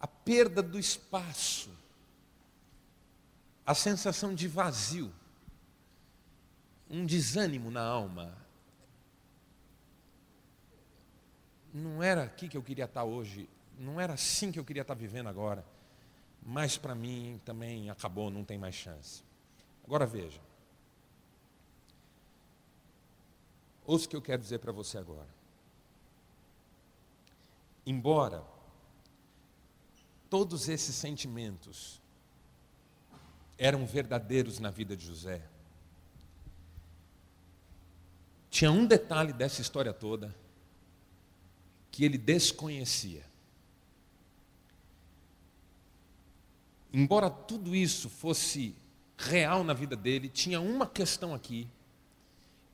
A 0.00 0.06
perda 0.06 0.62
do 0.62 0.78
espaço, 0.78 1.70
a 3.64 3.74
sensação 3.74 4.34
de 4.34 4.48
vazio, 4.48 5.12
um 6.90 7.06
desânimo 7.06 7.70
na 7.70 7.82
alma. 7.82 8.36
Não 11.72 12.02
era 12.02 12.24
aqui 12.24 12.48
que 12.48 12.56
eu 12.56 12.62
queria 12.62 12.84
estar 12.84 13.04
hoje, 13.04 13.48
não 13.78 14.00
era 14.00 14.14
assim 14.14 14.52
que 14.52 14.58
eu 14.58 14.64
queria 14.64 14.82
estar 14.82 14.94
vivendo 14.94 15.28
agora, 15.28 15.64
mas 16.42 16.76
para 16.76 16.94
mim 16.94 17.40
também 17.44 17.90
acabou, 17.90 18.30
não 18.30 18.44
tem 18.44 18.58
mais 18.58 18.74
chance. 18.74 19.22
Agora 19.84 20.06
veja. 20.06 20.40
Ouça 23.84 24.06
o 24.06 24.08
que 24.08 24.16
eu 24.16 24.22
quero 24.22 24.40
dizer 24.40 24.58
para 24.58 24.72
você 24.72 24.98
agora. 24.98 25.28
Embora 27.84 28.44
todos 30.30 30.68
esses 30.68 30.94
sentimentos 30.94 32.00
eram 33.58 33.84
verdadeiros 33.84 34.58
na 34.58 34.70
vida 34.70 34.96
de 34.96 35.04
José. 35.04 35.42
Tinha 38.50 38.70
um 38.70 38.86
detalhe 38.86 39.32
dessa 39.32 39.60
história 39.60 39.92
toda 39.92 40.34
que 41.90 42.04
ele 42.04 42.18
desconhecia. 42.18 43.31
Embora 46.92 47.30
tudo 47.30 47.74
isso 47.74 48.10
fosse 48.10 48.74
real 49.16 49.64
na 49.64 49.72
vida 49.72 49.96
dele, 49.96 50.28
tinha 50.28 50.60
uma 50.60 50.86
questão 50.86 51.34
aqui 51.34 51.66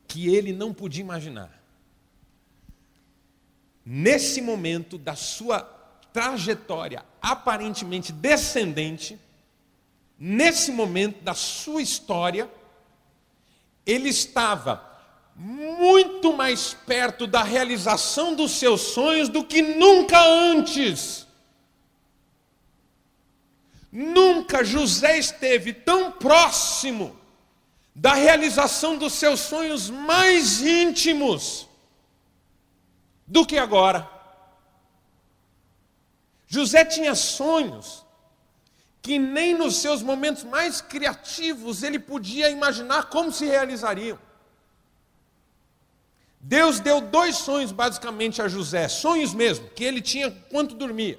que 0.08 0.34
ele 0.34 0.52
não 0.52 0.74
podia 0.74 1.02
imaginar. 1.02 1.62
Nesse 3.84 4.42
momento 4.42 4.98
da 4.98 5.14
sua 5.14 5.60
trajetória 6.12 7.04
aparentemente 7.22 8.12
descendente, 8.12 9.18
nesse 10.18 10.72
momento 10.72 11.22
da 11.22 11.34
sua 11.34 11.80
história, 11.80 12.50
ele 13.86 14.08
estava 14.08 14.84
muito 15.36 16.36
mais 16.36 16.74
perto 16.74 17.24
da 17.24 17.44
realização 17.44 18.34
dos 18.34 18.50
seus 18.52 18.80
sonhos 18.80 19.28
do 19.28 19.44
que 19.44 19.62
nunca 19.62 20.20
antes. 20.20 21.27
Nunca 23.90 24.62
José 24.62 25.18
esteve 25.18 25.72
tão 25.72 26.12
próximo 26.12 27.18
da 27.94 28.14
realização 28.14 28.96
dos 28.96 29.14
seus 29.14 29.40
sonhos 29.40 29.90
mais 29.90 30.60
íntimos 30.60 31.66
do 33.26 33.44
que 33.44 33.58
agora. 33.58 34.08
José 36.46 36.84
tinha 36.84 37.14
sonhos 37.14 38.06
que 39.02 39.18
nem 39.18 39.54
nos 39.54 39.76
seus 39.76 40.02
momentos 40.02 40.44
mais 40.44 40.80
criativos 40.80 41.82
ele 41.82 41.98
podia 41.98 42.50
imaginar 42.50 43.04
como 43.10 43.32
se 43.32 43.46
realizariam. 43.46 44.18
Deus 46.40 46.78
deu 46.78 47.00
dois 47.00 47.36
sonhos 47.36 47.72
basicamente 47.72 48.40
a 48.40 48.48
José, 48.48 48.86
sonhos 48.88 49.34
mesmo, 49.34 49.68
que 49.70 49.82
ele 49.82 50.00
tinha 50.00 50.30
quanto 50.50 50.74
dormia. 50.74 51.18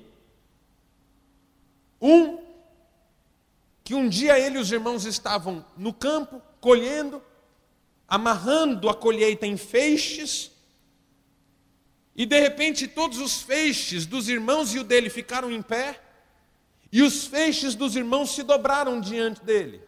Um, 2.02 2.39
que 3.90 3.96
um 3.96 4.08
dia 4.08 4.38
ele 4.38 4.60
e 4.60 4.62
os 4.62 4.72
irmãos 4.72 5.04
estavam 5.04 5.66
no 5.76 5.92
campo, 5.92 6.40
colhendo, 6.62 7.24
amarrando 8.08 8.88
a 8.88 8.94
colheita 8.94 9.48
em 9.48 9.58
feixes, 9.58 10.52
e 12.16 12.24
de 12.24 12.40
repente 12.40 12.88
todos 12.88 13.18
os 13.18 13.42
feixes 13.42 14.06
dos 14.06 14.30
irmãos 14.30 14.76
e 14.76 14.78
o 14.78 14.84
dele 14.84 15.10
ficaram 15.10 15.50
em 15.50 15.60
pé, 15.60 16.00
e 16.92 17.02
os 17.02 17.26
feixes 17.26 17.74
dos 17.74 17.96
irmãos 17.96 18.36
se 18.36 18.44
dobraram 18.44 19.02
diante 19.02 19.44
dele. 19.44 19.82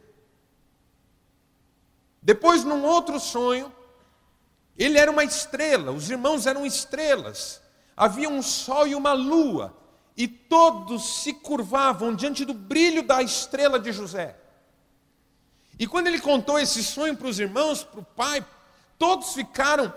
Depois, 2.24 2.64
num 2.64 2.84
outro 2.84 3.20
sonho, 3.20 3.72
ele 4.76 4.98
era 4.98 5.12
uma 5.12 5.24
estrela, 5.24 5.92
os 5.92 6.10
irmãos 6.10 6.48
eram 6.48 6.66
estrelas. 6.66 7.62
Havia 7.96 8.30
um 8.30 8.42
sol 8.42 8.88
e 8.88 8.96
uma 8.96 9.14
lua, 9.14 9.78
e 10.16 10.28
todos 10.28 11.22
se 11.22 11.34
curvavam 11.34 12.14
diante 12.14 12.46
do 12.46 12.54
brilho 12.54 13.04
da 13.04 13.22
estrela 13.22 13.80
de 13.80 13.92
José. 13.92 14.36
E 15.80 15.88
quando 15.88 16.08
ele 16.08 16.20
contou 16.20 16.60
esse 16.60 16.84
sonho 16.84 17.16
para 17.16 17.28
os 17.28 17.40
irmãos, 17.40 17.84
para 17.84 18.00
o 18.00 18.04
pai, 18.04 18.46
todos 19.00 19.34
ficaram 19.34 19.92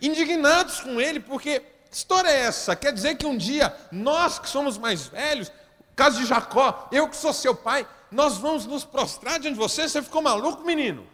indignados 0.00 0.80
com 0.80 1.00
ele, 1.00 1.20
porque 1.20 1.60
que 1.60 1.96
história 1.96 2.28
é 2.28 2.40
essa? 2.40 2.76
Quer 2.76 2.92
dizer 2.92 3.16
que 3.16 3.26
um 3.26 3.36
dia 3.36 3.74
nós 3.90 4.38
que 4.38 4.48
somos 4.48 4.76
mais 4.76 5.06
velhos, 5.06 5.50
caso 5.94 6.18
de 6.18 6.26
Jacó, 6.26 6.88
eu 6.92 7.08
que 7.08 7.16
sou 7.16 7.32
seu 7.32 7.54
pai, 7.54 7.86
nós 8.10 8.38
vamos 8.38 8.66
nos 8.66 8.84
prostrar 8.84 9.40
diante 9.40 9.54
de 9.54 9.60
você? 9.60 9.88
Você 9.88 10.02
ficou 10.02 10.22
maluco, 10.22 10.64
menino? 10.64 11.06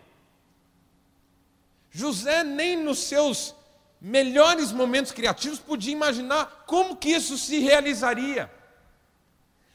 José 1.91 2.43
nem 2.43 2.77
nos 2.77 2.99
seus 2.99 3.55
melhores 4.05 4.73
momentos 4.73 5.13
criativos 5.13 5.61
podia 5.61 5.93
imaginar 5.93 6.65
como 6.67 6.97
que 6.97 7.11
isso 7.11 7.39
se 7.39 7.61
realizaria. 7.61 8.51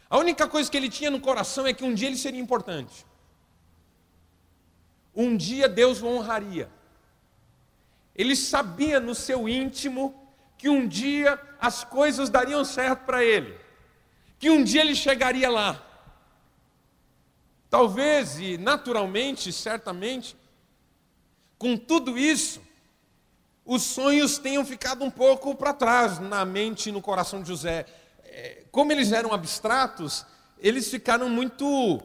A 0.09 0.17
única 0.17 0.45
coisa 0.49 0.69
que 0.69 0.75
ele 0.75 0.89
tinha 0.89 1.09
no 1.09 1.21
coração 1.21 1.65
é 1.65 1.73
que 1.73 1.85
um 1.85 1.93
dia 1.93 2.09
ele 2.09 2.17
seria 2.17 2.41
importante. 2.41 3.05
Um 5.15 5.37
dia 5.37 5.69
Deus 5.69 6.01
o 6.01 6.07
honraria. 6.07 6.69
Ele 8.13 8.35
sabia 8.35 8.99
no 8.99 9.15
seu 9.15 9.47
íntimo 9.47 10.29
que 10.57 10.67
um 10.67 10.85
dia 10.85 11.39
as 11.57 11.85
coisas 11.85 12.29
dariam 12.29 12.65
certo 12.65 13.05
para 13.05 13.23
ele, 13.23 13.57
que 14.37 14.49
um 14.49 14.61
dia 14.61 14.81
ele 14.81 14.95
chegaria 14.95 15.49
lá. 15.49 15.81
Talvez 17.69 18.39
e 18.39 18.57
naturalmente, 18.57 19.53
certamente, 19.53 20.35
com 21.57 21.77
tudo 21.77 22.17
isso, 22.17 22.66
os 23.67 23.83
sonhos 23.83 24.37
tenham 24.37 24.65
ficado 24.65 25.03
um 25.03 25.11
pouco 25.11 25.53
para 25.53 25.73
trás 25.73 26.19
na 26.19 26.45
mente 26.45 26.87
e 26.87 26.91
no 26.91 27.01
coração 27.01 27.41
de 27.41 27.49
José. 27.49 27.85
É, 28.23 28.63
como 28.71 28.93
eles 28.93 29.11
eram 29.11 29.33
abstratos, 29.33 30.25
eles 30.57 30.89
ficaram 30.89 31.27
muito 31.27 32.01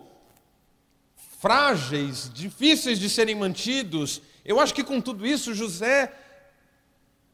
frágeis, 1.38 2.28
difíceis 2.34 2.98
de 2.98 3.08
serem 3.08 3.36
mantidos. 3.36 4.20
Eu 4.44 4.58
acho 4.58 4.74
que 4.74 4.82
com 4.82 5.00
tudo 5.00 5.24
isso, 5.24 5.54
José 5.54 6.12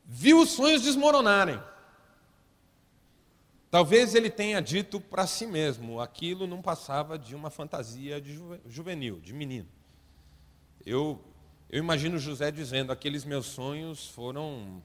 viu 0.04 0.42
os 0.42 0.50
sonhos 0.50 0.82
desmoronarem. 0.82 1.58
Talvez 3.70 4.14
ele 4.14 4.28
tenha 4.28 4.60
dito 4.60 5.00
para 5.00 5.26
si 5.26 5.46
mesmo: 5.46 6.02
aquilo 6.02 6.46
não 6.46 6.60
passava 6.60 7.18
de 7.18 7.34
uma 7.34 7.48
fantasia 7.48 8.20
de 8.20 8.38
juvenil, 8.66 9.20
de 9.20 9.32
menino. 9.32 9.68
Eu 10.84 11.18
eu 11.70 11.78
imagino 11.78 12.18
José 12.18 12.50
dizendo: 12.50 12.92
aqueles 12.92 13.24
meus 13.24 13.46
sonhos 13.46 14.09
foram 14.09 14.83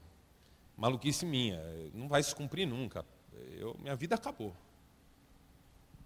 maluquice 0.76 1.24
minha, 1.24 1.60
não 1.94 2.08
vai 2.08 2.22
se 2.22 2.34
cumprir 2.34 2.66
nunca. 2.66 3.04
Eu, 3.52 3.76
minha 3.80 3.96
vida 3.96 4.14
acabou. 4.14 4.54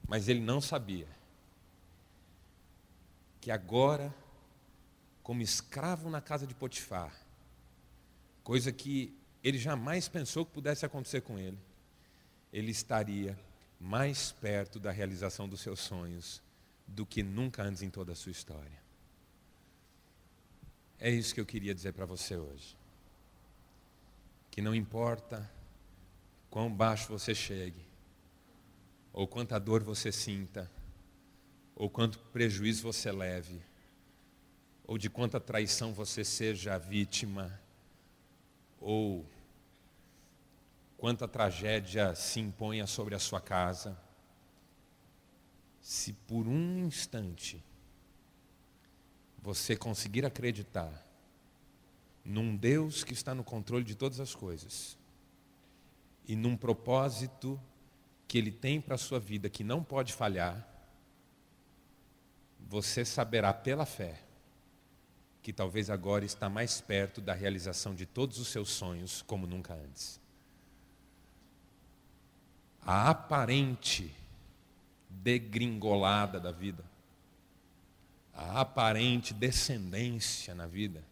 Mas 0.06 0.28
ele 0.28 0.40
não 0.40 0.60
sabia 0.60 1.08
que 3.40 3.50
agora, 3.50 4.14
como 5.22 5.42
escravo 5.42 6.08
na 6.08 6.20
casa 6.20 6.46
de 6.46 6.54
Potifar, 6.54 7.14
coisa 8.42 8.72
que 8.72 9.14
ele 9.42 9.58
jamais 9.58 10.08
pensou 10.08 10.44
que 10.44 10.52
pudesse 10.52 10.86
acontecer 10.86 11.20
com 11.20 11.38
ele, 11.38 11.58
ele 12.52 12.70
estaria 12.70 13.38
mais 13.80 14.32
perto 14.32 14.80
da 14.80 14.90
realização 14.90 15.48
dos 15.48 15.60
seus 15.60 15.80
sonhos 15.80 16.42
do 16.86 17.04
que 17.04 17.22
nunca 17.22 17.62
antes 17.62 17.82
em 17.82 17.90
toda 17.90 18.12
a 18.12 18.16
sua 18.16 18.32
história. 18.32 18.87
É 21.00 21.08
isso 21.10 21.32
que 21.32 21.40
eu 21.40 21.46
queria 21.46 21.74
dizer 21.74 21.92
para 21.92 22.04
você 22.04 22.36
hoje. 22.36 22.76
Que 24.50 24.60
não 24.60 24.74
importa 24.74 25.48
quão 26.50 26.72
baixo 26.72 27.08
você 27.08 27.34
chegue, 27.34 27.84
ou 29.12 29.28
quanta 29.28 29.58
dor 29.60 29.82
você 29.82 30.10
sinta, 30.10 30.70
ou 31.76 31.88
quanto 31.88 32.18
prejuízo 32.18 32.82
você 32.82 33.12
leve, 33.12 33.62
ou 34.84 34.98
de 34.98 35.08
quanta 35.08 35.38
traição 35.38 35.92
você 35.92 36.24
seja 36.24 36.76
vítima, 36.78 37.60
ou 38.80 39.24
quanta 40.96 41.28
tragédia 41.28 42.14
se 42.16 42.40
imponha 42.40 42.86
sobre 42.88 43.14
a 43.14 43.20
sua 43.20 43.40
casa, 43.40 43.96
se 45.80 46.12
por 46.12 46.48
um 46.48 46.78
instante 46.78 47.62
você 49.48 49.74
conseguir 49.74 50.26
acreditar 50.26 50.92
num 52.22 52.54
Deus 52.54 53.02
que 53.02 53.14
está 53.14 53.34
no 53.34 53.42
controle 53.42 53.82
de 53.82 53.94
todas 53.94 54.20
as 54.20 54.34
coisas 54.34 54.94
e 56.26 56.36
num 56.36 56.54
propósito 56.54 57.58
que 58.26 58.36
Ele 58.36 58.50
tem 58.50 58.78
para 58.78 58.96
a 58.96 58.98
sua 58.98 59.18
vida 59.18 59.48
que 59.48 59.64
não 59.64 59.82
pode 59.82 60.12
falhar, 60.12 60.68
você 62.60 63.06
saberá 63.06 63.54
pela 63.54 63.86
fé 63.86 64.20
que 65.40 65.50
talvez 65.50 65.88
agora 65.88 66.26
está 66.26 66.50
mais 66.50 66.82
perto 66.82 67.22
da 67.22 67.32
realização 67.32 67.94
de 67.94 68.04
todos 68.04 68.38
os 68.38 68.48
seus 68.48 68.68
sonhos 68.68 69.22
como 69.22 69.46
nunca 69.46 69.72
antes. 69.72 70.20
A 72.82 73.08
aparente 73.08 74.14
degringolada 75.08 76.38
da 76.38 76.52
vida 76.52 76.84
a 78.38 78.60
aparente 78.60 79.34
descendência 79.34 80.54
na 80.54 80.64
vida 80.64 81.02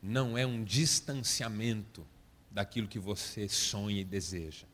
não 0.00 0.38
é 0.38 0.46
um 0.46 0.62
distanciamento 0.62 2.06
daquilo 2.48 2.86
que 2.86 3.00
você 3.00 3.48
sonha 3.48 4.00
e 4.00 4.04
deseja. 4.04 4.64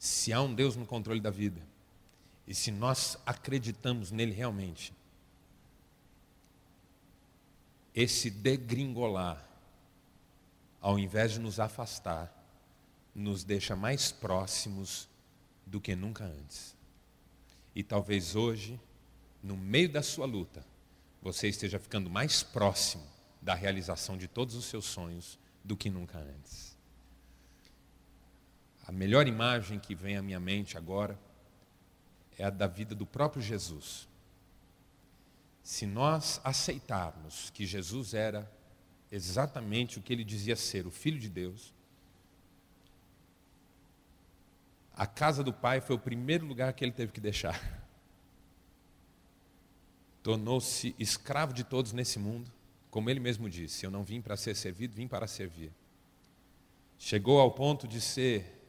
Se 0.00 0.32
há 0.32 0.42
um 0.42 0.52
Deus 0.52 0.74
no 0.74 0.84
controle 0.84 1.20
da 1.20 1.30
vida, 1.30 1.62
e 2.44 2.52
se 2.52 2.72
nós 2.72 3.16
acreditamos 3.24 4.10
nele 4.10 4.32
realmente, 4.32 4.92
esse 7.94 8.30
degringolar, 8.30 9.48
ao 10.80 10.98
invés 10.98 11.32
de 11.32 11.38
nos 11.38 11.60
afastar, 11.60 12.36
nos 13.14 13.44
deixa 13.44 13.76
mais 13.76 14.10
próximos 14.10 15.08
do 15.64 15.80
que 15.80 15.94
nunca 15.94 16.24
antes. 16.24 16.74
E 17.76 17.84
talvez 17.84 18.34
hoje 18.34 18.80
no 19.42 19.56
meio 19.56 19.88
da 19.90 20.02
sua 20.02 20.26
luta, 20.26 20.64
você 21.22 21.48
esteja 21.48 21.78
ficando 21.78 22.10
mais 22.10 22.42
próximo 22.42 23.06
da 23.40 23.54
realização 23.54 24.16
de 24.16 24.28
todos 24.28 24.54
os 24.54 24.66
seus 24.66 24.84
sonhos 24.84 25.38
do 25.64 25.76
que 25.76 25.90
nunca 25.90 26.18
antes. 26.18 26.76
A 28.86 28.92
melhor 28.92 29.26
imagem 29.26 29.78
que 29.78 29.94
vem 29.94 30.16
à 30.16 30.22
minha 30.22 30.40
mente 30.40 30.76
agora 30.76 31.18
é 32.36 32.44
a 32.44 32.50
da 32.50 32.66
vida 32.66 32.94
do 32.94 33.06
próprio 33.06 33.42
Jesus. 33.42 34.08
Se 35.62 35.86
nós 35.86 36.40
aceitarmos 36.42 37.50
que 37.50 37.66
Jesus 37.66 38.14
era 38.14 38.50
exatamente 39.12 39.98
o 39.98 40.02
que 40.02 40.12
ele 40.12 40.24
dizia 40.24 40.56
ser, 40.56 40.86
o 40.86 40.90
Filho 40.90 41.18
de 41.18 41.28
Deus, 41.28 41.74
a 44.92 45.06
casa 45.06 45.42
do 45.42 45.52
Pai 45.52 45.80
foi 45.80 45.96
o 45.96 45.98
primeiro 45.98 46.46
lugar 46.46 46.72
que 46.72 46.84
ele 46.84 46.92
teve 46.92 47.12
que 47.12 47.20
deixar 47.20 47.58
tornou-se 50.22 50.94
escravo 50.98 51.52
de 51.52 51.64
todos 51.64 51.92
nesse 51.92 52.18
mundo, 52.18 52.50
como 52.90 53.08
ele 53.08 53.20
mesmo 53.20 53.48
disse: 53.48 53.84
Eu 53.84 53.90
não 53.90 54.04
vim 54.04 54.20
para 54.20 54.36
ser 54.36 54.54
servido, 54.54 54.94
vim 54.94 55.08
para 55.08 55.26
servir. 55.26 55.72
Chegou 56.98 57.40
ao 57.40 57.50
ponto 57.50 57.88
de 57.88 58.00
ser 58.00 58.60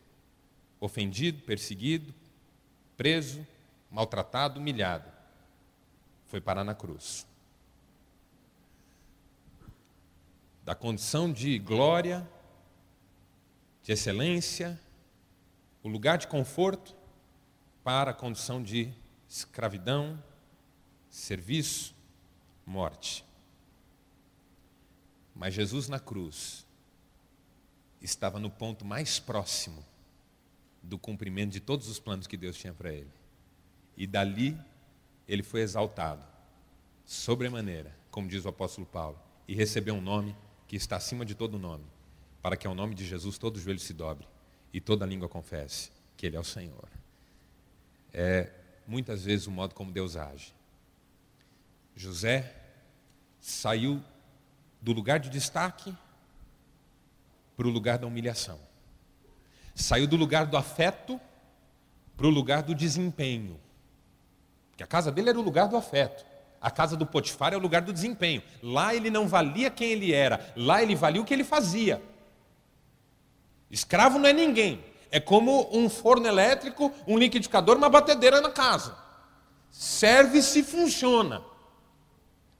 ofendido, 0.79 1.43
perseguido, 1.43 2.13
preso, 2.95 3.45
maltratado, 3.89 4.59
humilhado. 4.59 5.11
Foi 6.27 6.39
parar 6.39 6.63
na 6.63 6.73
cruz. 6.73 7.27
Da 10.63 10.73
condição 10.73 11.31
de 11.31 11.59
glória, 11.59 12.27
de 13.83 13.91
excelência, 13.91 14.79
o 15.83 15.89
lugar 15.89 16.17
de 16.17 16.27
conforto, 16.27 16.95
para 17.83 18.11
a 18.11 18.13
condição 18.13 18.61
de 18.61 18.93
escravidão, 19.27 20.23
serviço, 21.11 21.93
morte. 22.65 23.25
Mas 25.35 25.53
Jesus 25.53 25.89
na 25.89 25.99
cruz 25.99 26.65
estava 28.01 28.39
no 28.39 28.49
ponto 28.49 28.85
mais 28.85 29.19
próximo 29.19 29.85
do 30.81 30.97
cumprimento 30.97 31.51
de 31.51 31.59
todos 31.59 31.87
os 31.87 31.99
planos 31.99 32.25
que 32.25 32.37
Deus 32.37 32.57
tinha 32.57 32.73
para 32.73 32.91
ele. 32.91 33.11
E 33.95 34.07
dali 34.07 34.57
ele 35.27 35.43
foi 35.43 35.61
exaltado, 35.61 36.25
sobremaneira, 37.05 37.95
como 38.09 38.27
diz 38.27 38.45
o 38.45 38.49
apóstolo 38.49 38.87
Paulo, 38.87 39.19
e 39.47 39.53
recebeu 39.53 39.93
um 39.93 40.01
nome 40.01 40.35
que 40.67 40.75
está 40.75 40.95
acima 40.95 41.25
de 41.25 41.35
todo 41.35 41.59
nome, 41.59 41.85
para 42.41 42.55
que 42.55 42.65
ao 42.65 42.73
nome 42.73 42.95
de 42.95 43.05
Jesus 43.05 43.37
todo 43.37 43.59
joelho 43.59 43.79
se 43.79 43.93
dobre 43.93 44.27
e 44.73 44.79
toda 44.79 45.05
língua 45.05 45.27
confesse 45.27 45.91
que 46.15 46.25
Ele 46.25 46.37
é 46.37 46.39
o 46.39 46.43
Senhor. 46.43 46.89
É 48.13 48.51
muitas 48.87 49.25
vezes 49.25 49.47
o 49.47 49.51
modo 49.51 49.75
como 49.75 49.91
Deus 49.91 50.15
age. 50.15 50.53
José 51.95 52.53
saiu 53.39 54.01
do 54.81 54.93
lugar 54.93 55.19
de 55.19 55.29
destaque 55.29 55.95
para 57.55 57.67
o 57.67 57.69
lugar 57.71 57.97
da 57.97 58.07
humilhação. 58.07 58.59
Saiu 59.75 60.07
do 60.07 60.15
lugar 60.15 60.45
do 60.45 60.57
afeto 60.57 61.19
para 62.17 62.27
o 62.27 62.29
lugar 62.29 62.63
do 62.63 62.73
desempenho. 62.73 63.59
Porque 64.69 64.83
a 64.83 64.87
casa 64.87 65.11
dele 65.11 65.29
era 65.29 65.39
o 65.39 65.43
lugar 65.43 65.67
do 65.67 65.77
afeto. 65.77 66.25
A 66.59 66.69
casa 66.69 66.95
do 66.95 67.05
Potifar 67.05 67.53
é 67.53 67.57
o 67.57 67.59
lugar 67.59 67.81
do 67.81 67.91
desempenho. 67.91 68.43
Lá 68.61 68.93
ele 68.93 69.09
não 69.09 69.27
valia 69.27 69.69
quem 69.69 69.91
ele 69.91 70.13
era, 70.13 70.53
lá 70.55 70.83
ele 70.83 70.95
valia 70.95 71.21
o 71.21 71.25
que 71.25 71.33
ele 71.33 71.43
fazia. 71.43 72.01
Escravo 73.69 74.19
não 74.19 74.29
é 74.29 74.33
ninguém. 74.33 74.83
É 75.09 75.19
como 75.19 75.69
um 75.75 75.89
forno 75.89 76.27
elétrico, 76.27 76.91
um 77.07 77.17
liquidificador, 77.17 77.77
uma 77.77 77.89
batedeira 77.89 78.39
na 78.39 78.49
casa. 78.49 78.95
Serve 79.71 80.41
se 80.41 80.63
funciona. 80.63 81.41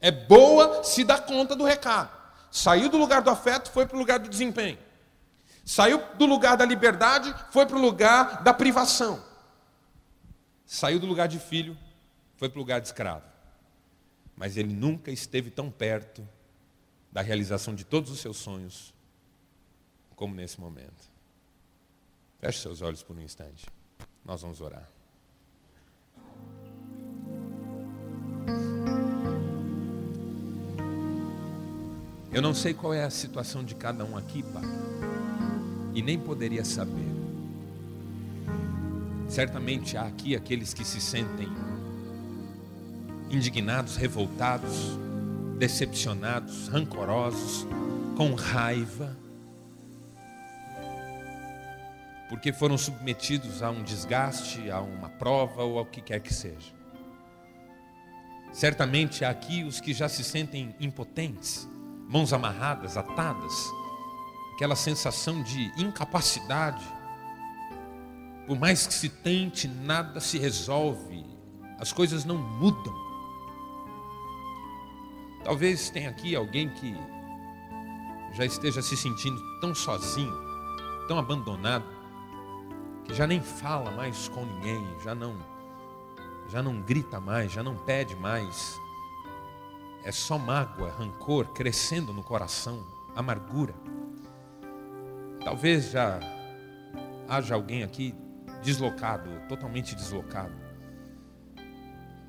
É 0.02 0.10
boa 0.10 0.84
se 0.84 1.04
dá 1.04 1.20
conta 1.20 1.56
do 1.56 1.64
recado. 1.64 2.10
Saiu 2.50 2.90
do 2.90 2.98
lugar 2.98 3.22
do 3.22 3.30
afeto, 3.30 3.72
foi 3.72 3.86
para 3.86 3.96
o 3.96 4.00
lugar 4.00 4.20
do 4.20 4.28
desempenho. 4.28 4.78
Saiu 5.64 6.04
do 6.16 6.26
lugar 6.26 6.58
da 6.58 6.66
liberdade, 6.66 7.34
foi 7.52 7.66
para 7.66 7.78
o 7.78 7.82
lugar 7.82 8.42
da 8.44 8.54
privação. 8.54 9.24
Saiu 10.66 11.00
do 11.00 11.06
lugar 11.06 11.28
de 11.28 11.40
filho, 11.40 11.78
foi 12.36 12.50
para 12.50 12.58
o 12.58 12.62
lugar 12.62 12.82
de 12.82 12.88
escravo. 12.88 13.26
Mas 14.36 14.58
ele 14.58 14.74
nunca 14.74 15.12
esteve 15.12 15.52
tão 15.52 15.70
perto 15.70 16.28
da 17.12 17.22
realização 17.22 17.76
de 17.76 17.84
todos 17.84 18.10
os 18.10 18.20
seus 18.20 18.38
sonhos 18.38 18.94
como 20.16 20.34
nesse 20.34 20.60
momento. 20.60 21.12
Feche 22.40 22.60
seus 22.60 22.82
olhos 22.82 23.04
por 23.04 23.16
um 23.16 23.22
instante. 23.22 23.68
Nós 24.26 24.42
vamos 24.42 24.62
orar. 24.62 24.90
Eu 32.34 32.42
não 32.42 32.54
sei 32.54 32.74
qual 32.74 32.94
é 32.94 33.04
a 33.04 33.10
situação 33.10 33.62
de 33.62 33.76
cada 33.76 34.06
um 34.06 34.16
aqui, 34.16 34.42
Pai, 34.42 34.64
e 35.94 36.02
nem 36.02 36.18
poderia 36.18 36.64
saber. 36.64 37.12
Certamente 39.28 39.98
há 39.98 40.04
aqui 40.04 40.34
aqueles 40.34 40.74
que 40.74 40.86
se 40.86 41.02
sentem 41.02 41.50
indignados, 43.30 43.98
revoltados, 43.98 44.98
decepcionados, 45.58 46.70
rancorosos, 46.70 47.68
com 48.16 48.34
raiva, 48.34 49.18
porque 52.30 52.54
foram 52.54 52.78
submetidos 52.78 53.62
a 53.62 53.70
um 53.72 53.84
desgaste, 53.84 54.72
a 54.72 54.80
uma 54.80 55.10
prova 55.10 55.64
ou 55.64 55.80
ao 55.80 55.86
que 55.86 56.00
quer 56.02 56.22
que 56.22 56.34
seja. 56.34 56.72
Certamente 58.54 59.26
há 59.26 59.30
aqui 59.30 59.66
os 59.66 59.82
que 59.82 59.94
já 59.94 60.08
se 60.08 60.24
sentem 60.24 60.74
impotentes, 60.80 61.68
mãos 62.12 62.34
amarradas, 62.34 62.98
atadas, 62.98 63.72
aquela 64.54 64.76
sensação 64.76 65.42
de 65.42 65.72
incapacidade. 65.82 66.86
Por 68.46 68.60
mais 68.60 68.86
que 68.86 68.94
se 68.94 69.08
tente, 69.08 69.68
nada 69.68 70.20
se 70.20 70.38
resolve, 70.38 71.26
as 71.80 71.94
coisas 71.94 72.26
não 72.26 72.38
mudam. 72.38 72.94
Talvez 75.46 75.90
tenha 75.90 76.10
aqui 76.10 76.36
alguém 76.36 76.70
que 76.70 76.94
já 78.34 78.46
esteja 78.46 78.82
se 78.82 78.98
sentindo 78.98 79.42
tão 79.62 79.74
sozinho, 79.74 80.36
tão 81.08 81.18
abandonado, 81.18 81.86
que 83.06 83.14
já 83.14 83.26
nem 83.26 83.42
fala 83.42 83.90
mais 83.92 84.28
com 84.28 84.46
ninguém, 84.46 84.86
já 85.02 85.16
não 85.16 85.50
já 86.50 86.62
não 86.62 86.82
grita 86.82 87.22
mais, 87.22 87.54
já 87.54 87.64
não 87.64 87.78
pede 87.78 88.14
mais. 88.18 88.81
É 90.04 90.12
só 90.12 90.38
mágoa, 90.38 90.92
rancor 90.92 91.48
crescendo 91.54 92.12
no 92.12 92.24
coração, 92.24 92.84
amargura. 93.16 93.74
Talvez 95.44 95.92
já 95.92 96.20
haja 97.28 97.54
alguém 97.54 97.84
aqui 97.84 98.16
deslocado, 98.64 99.30
totalmente 99.48 99.96
deslocado. 99.96 100.54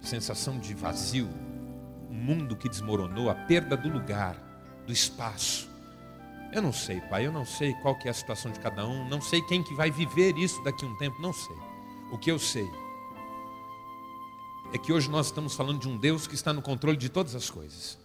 Sensação 0.00 0.58
de 0.58 0.74
vazio, 0.74 1.28
um 2.11 2.14
mundo 2.14 2.56
que 2.56 2.68
desmoronou, 2.68 3.30
a 3.30 3.35
perda 3.35 3.76
do 3.76 3.88
lugar, 3.88 4.37
do 4.87 4.92
espaço. 4.92 5.70
Eu 6.52 6.61
não 6.61 6.72
sei, 6.72 7.00
pai, 7.00 7.26
eu 7.26 7.32
não 7.32 7.46
sei 7.46 7.72
qual 7.74 7.98
que 7.98 8.06
é 8.06 8.11
a 8.11 8.14
situação 8.14 8.52
de 8.52 8.61
cada 8.61 8.87
um, 8.87 9.08
não 9.08 9.20
sei 9.20 9.40
quem 9.42 9.62
que 9.62 9.74
vai 9.74 9.90
viver 9.90 10.37
isso 10.37 10.62
daqui 10.62 10.85
a 10.85 10.88
um 10.88 10.96
tempo, 10.98 11.20
não 11.22 11.32
sei. 11.32 11.56
O 12.11 12.18
que 12.18 12.30
eu 12.30 12.38
sei 12.38 12.68
é 14.72 14.78
que 14.78 14.92
hoje 14.92 15.11
nós 15.11 15.26
estamos 15.26 15.54
falando 15.54 15.80
de 15.80 15.88
um 15.88 15.98
Deus 15.98 16.26
que 16.26 16.35
está 16.35 16.52
no 16.52 16.62
controle 16.62 16.96
de 16.96 17.11
todas 17.11 17.35
as 17.35 17.50
coisas, 17.50 17.98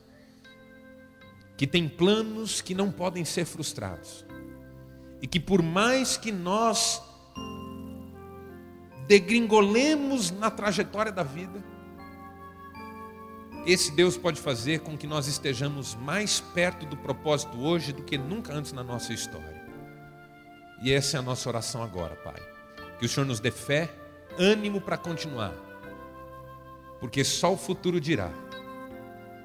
que 1.56 1.65
tem 1.65 1.88
planos 1.88 2.62
que 2.62 2.75
não 2.75 2.91
podem 2.91 3.23
ser 3.23 3.45
frustrados, 3.45 4.25
e 5.21 5.27
que 5.27 5.39
por 5.39 5.62
mais 5.62 6.17
que 6.17 6.32
nós 6.32 7.01
degringolemos 9.08 10.30
na 10.30 10.51
trajetória 10.51 11.12
da 11.12 11.23
vida, 11.23 11.63
esse 13.65 13.91
Deus 13.91 14.17
pode 14.17 14.39
fazer 14.39 14.82
com 14.82 14.97
que 14.97 15.08
nós 15.08 15.27
estejamos 15.27 15.95
mais 15.95 16.39
perto 16.39 16.86
do 16.86 16.97
propósito 16.97 17.58
hoje 17.60 17.93
do 17.93 18.03
que 18.03 18.17
nunca 18.17 18.53
antes 18.53 18.73
na 18.73 18.84
nossa 18.84 19.13
história. 19.13 19.65
E 20.82 20.91
essa 20.91 21.17
é 21.17 21.19
a 21.19 21.23
nossa 21.23 21.49
oração 21.49 21.82
agora, 21.82 22.15
Pai. 22.17 22.41
Que 22.99 23.06
o 23.06 23.10
Senhor 23.10 23.25
nos 23.25 23.39
dê 23.39 23.51
fé, 23.51 23.89
ânimo 24.38 24.80
para 24.80 24.97
continuar 24.97 25.66
porque 27.00 27.24
só 27.24 27.54
o 27.54 27.58
futuro 27.58 28.00
dirá 28.00 28.32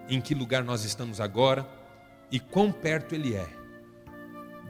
em 0.08 0.20
que 0.20 0.34
lugar 0.34 0.64
nós 0.64 0.84
estamos 0.84 1.20
agora 1.20 1.66
e 2.30 2.40
quão 2.40 2.72
perto 2.72 3.14
Ele 3.14 3.34
é 3.34 3.48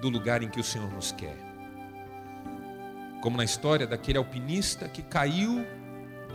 do 0.00 0.08
lugar 0.08 0.42
em 0.42 0.48
que 0.48 0.60
o 0.60 0.64
Senhor 0.64 0.90
nos 0.90 1.12
quer. 1.12 1.36
Como 3.20 3.36
na 3.36 3.44
história 3.44 3.86
daquele 3.86 4.18
alpinista 4.18 4.88
que 4.88 5.02
caiu 5.02 5.64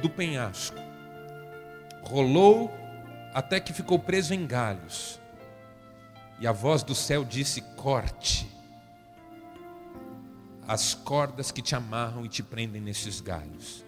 do 0.02 0.10
penhasco, 0.10 0.78
rolou 2.02 2.72
até 3.34 3.60
que 3.60 3.74
ficou 3.74 4.00
preso 4.00 4.34
em 4.34 4.48
galhos, 4.48 5.20
e 6.40 6.48
a 6.48 6.52
voz 6.52 6.82
do 6.84 6.96
céu 6.96 7.26
disse: 7.26 7.62
Corte 7.76 8.48
as 10.68 10.94
cordas 10.94 11.50
que 11.50 11.62
te 11.62 11.76
amarram 11.76 12.26
e 12.26 12.30
te 12.30 12.44
prendem 12.44 12.82
nesses 12.82 13.22
galhos. 13.22 13.87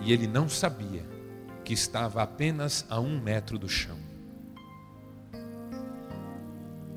E 0.00 0.12
ele 0.12 0.26
não 0.26 0.48
sabia 0.48 1.04
que 1.64 1.72
estava 1.72 2.22
apenas 2.22 2.84
a 2.88 2.98
um 2.98 3.20
metro 3.20 3.58
do 3.58 3.68
chão. 3.68 3.96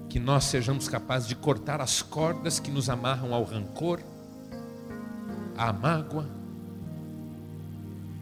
Que 0.10 0.20
nós 0.20 0.46
sejamos 0.46 0.88
capazes 0.88 1.28
de 1.28 1.36
cortar 1.36 1.82
as 1.82 2.02
cordas 2.02 2.60
que 2.60 2.72
nos 2.72 2.90
amarram 2.90 3.34
ao 3.34 3.44
rancor, 3.44 4.02
à 5.58 5.72
mágoa, 5.74 6.30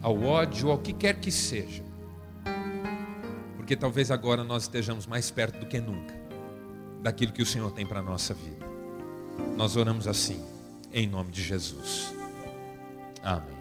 ao 0.02 0.20
ódio, 0.22 0.70
ao 0.70 0.78
que 0.78 0.92
quer 0.92 1.20
que 1.20 1.30
seja. 1.30 1.84
Porque 3.56 3.76
talvez 3.76 4.10
agora 4.10 4.44
nós 4.44 4.64
estejamos 4.64 5.06
mais 5.06 5.30
perto 5.30 5.60
do 5.60 5.66
que 5.66 5.80
nunca 5.80 6.24
daquilo 7.04 7.32
que 7.32 7.42
o 7.42 7.46
Senhor 7.46 7.70
tem 7.70 7.86
para 7.86 8.00
a 8.00 8.02
nossa 8.02 8.32
vida. 8.32 8.66
Nós 9.58 9.76
oramos 9.76 10.08
assim, 10.08 10.42
em 10.90 11.06
nome 11.06 11.30
de 11.30 11.42
Jesus. 11.42 12.14
Amém. 13.22 13.53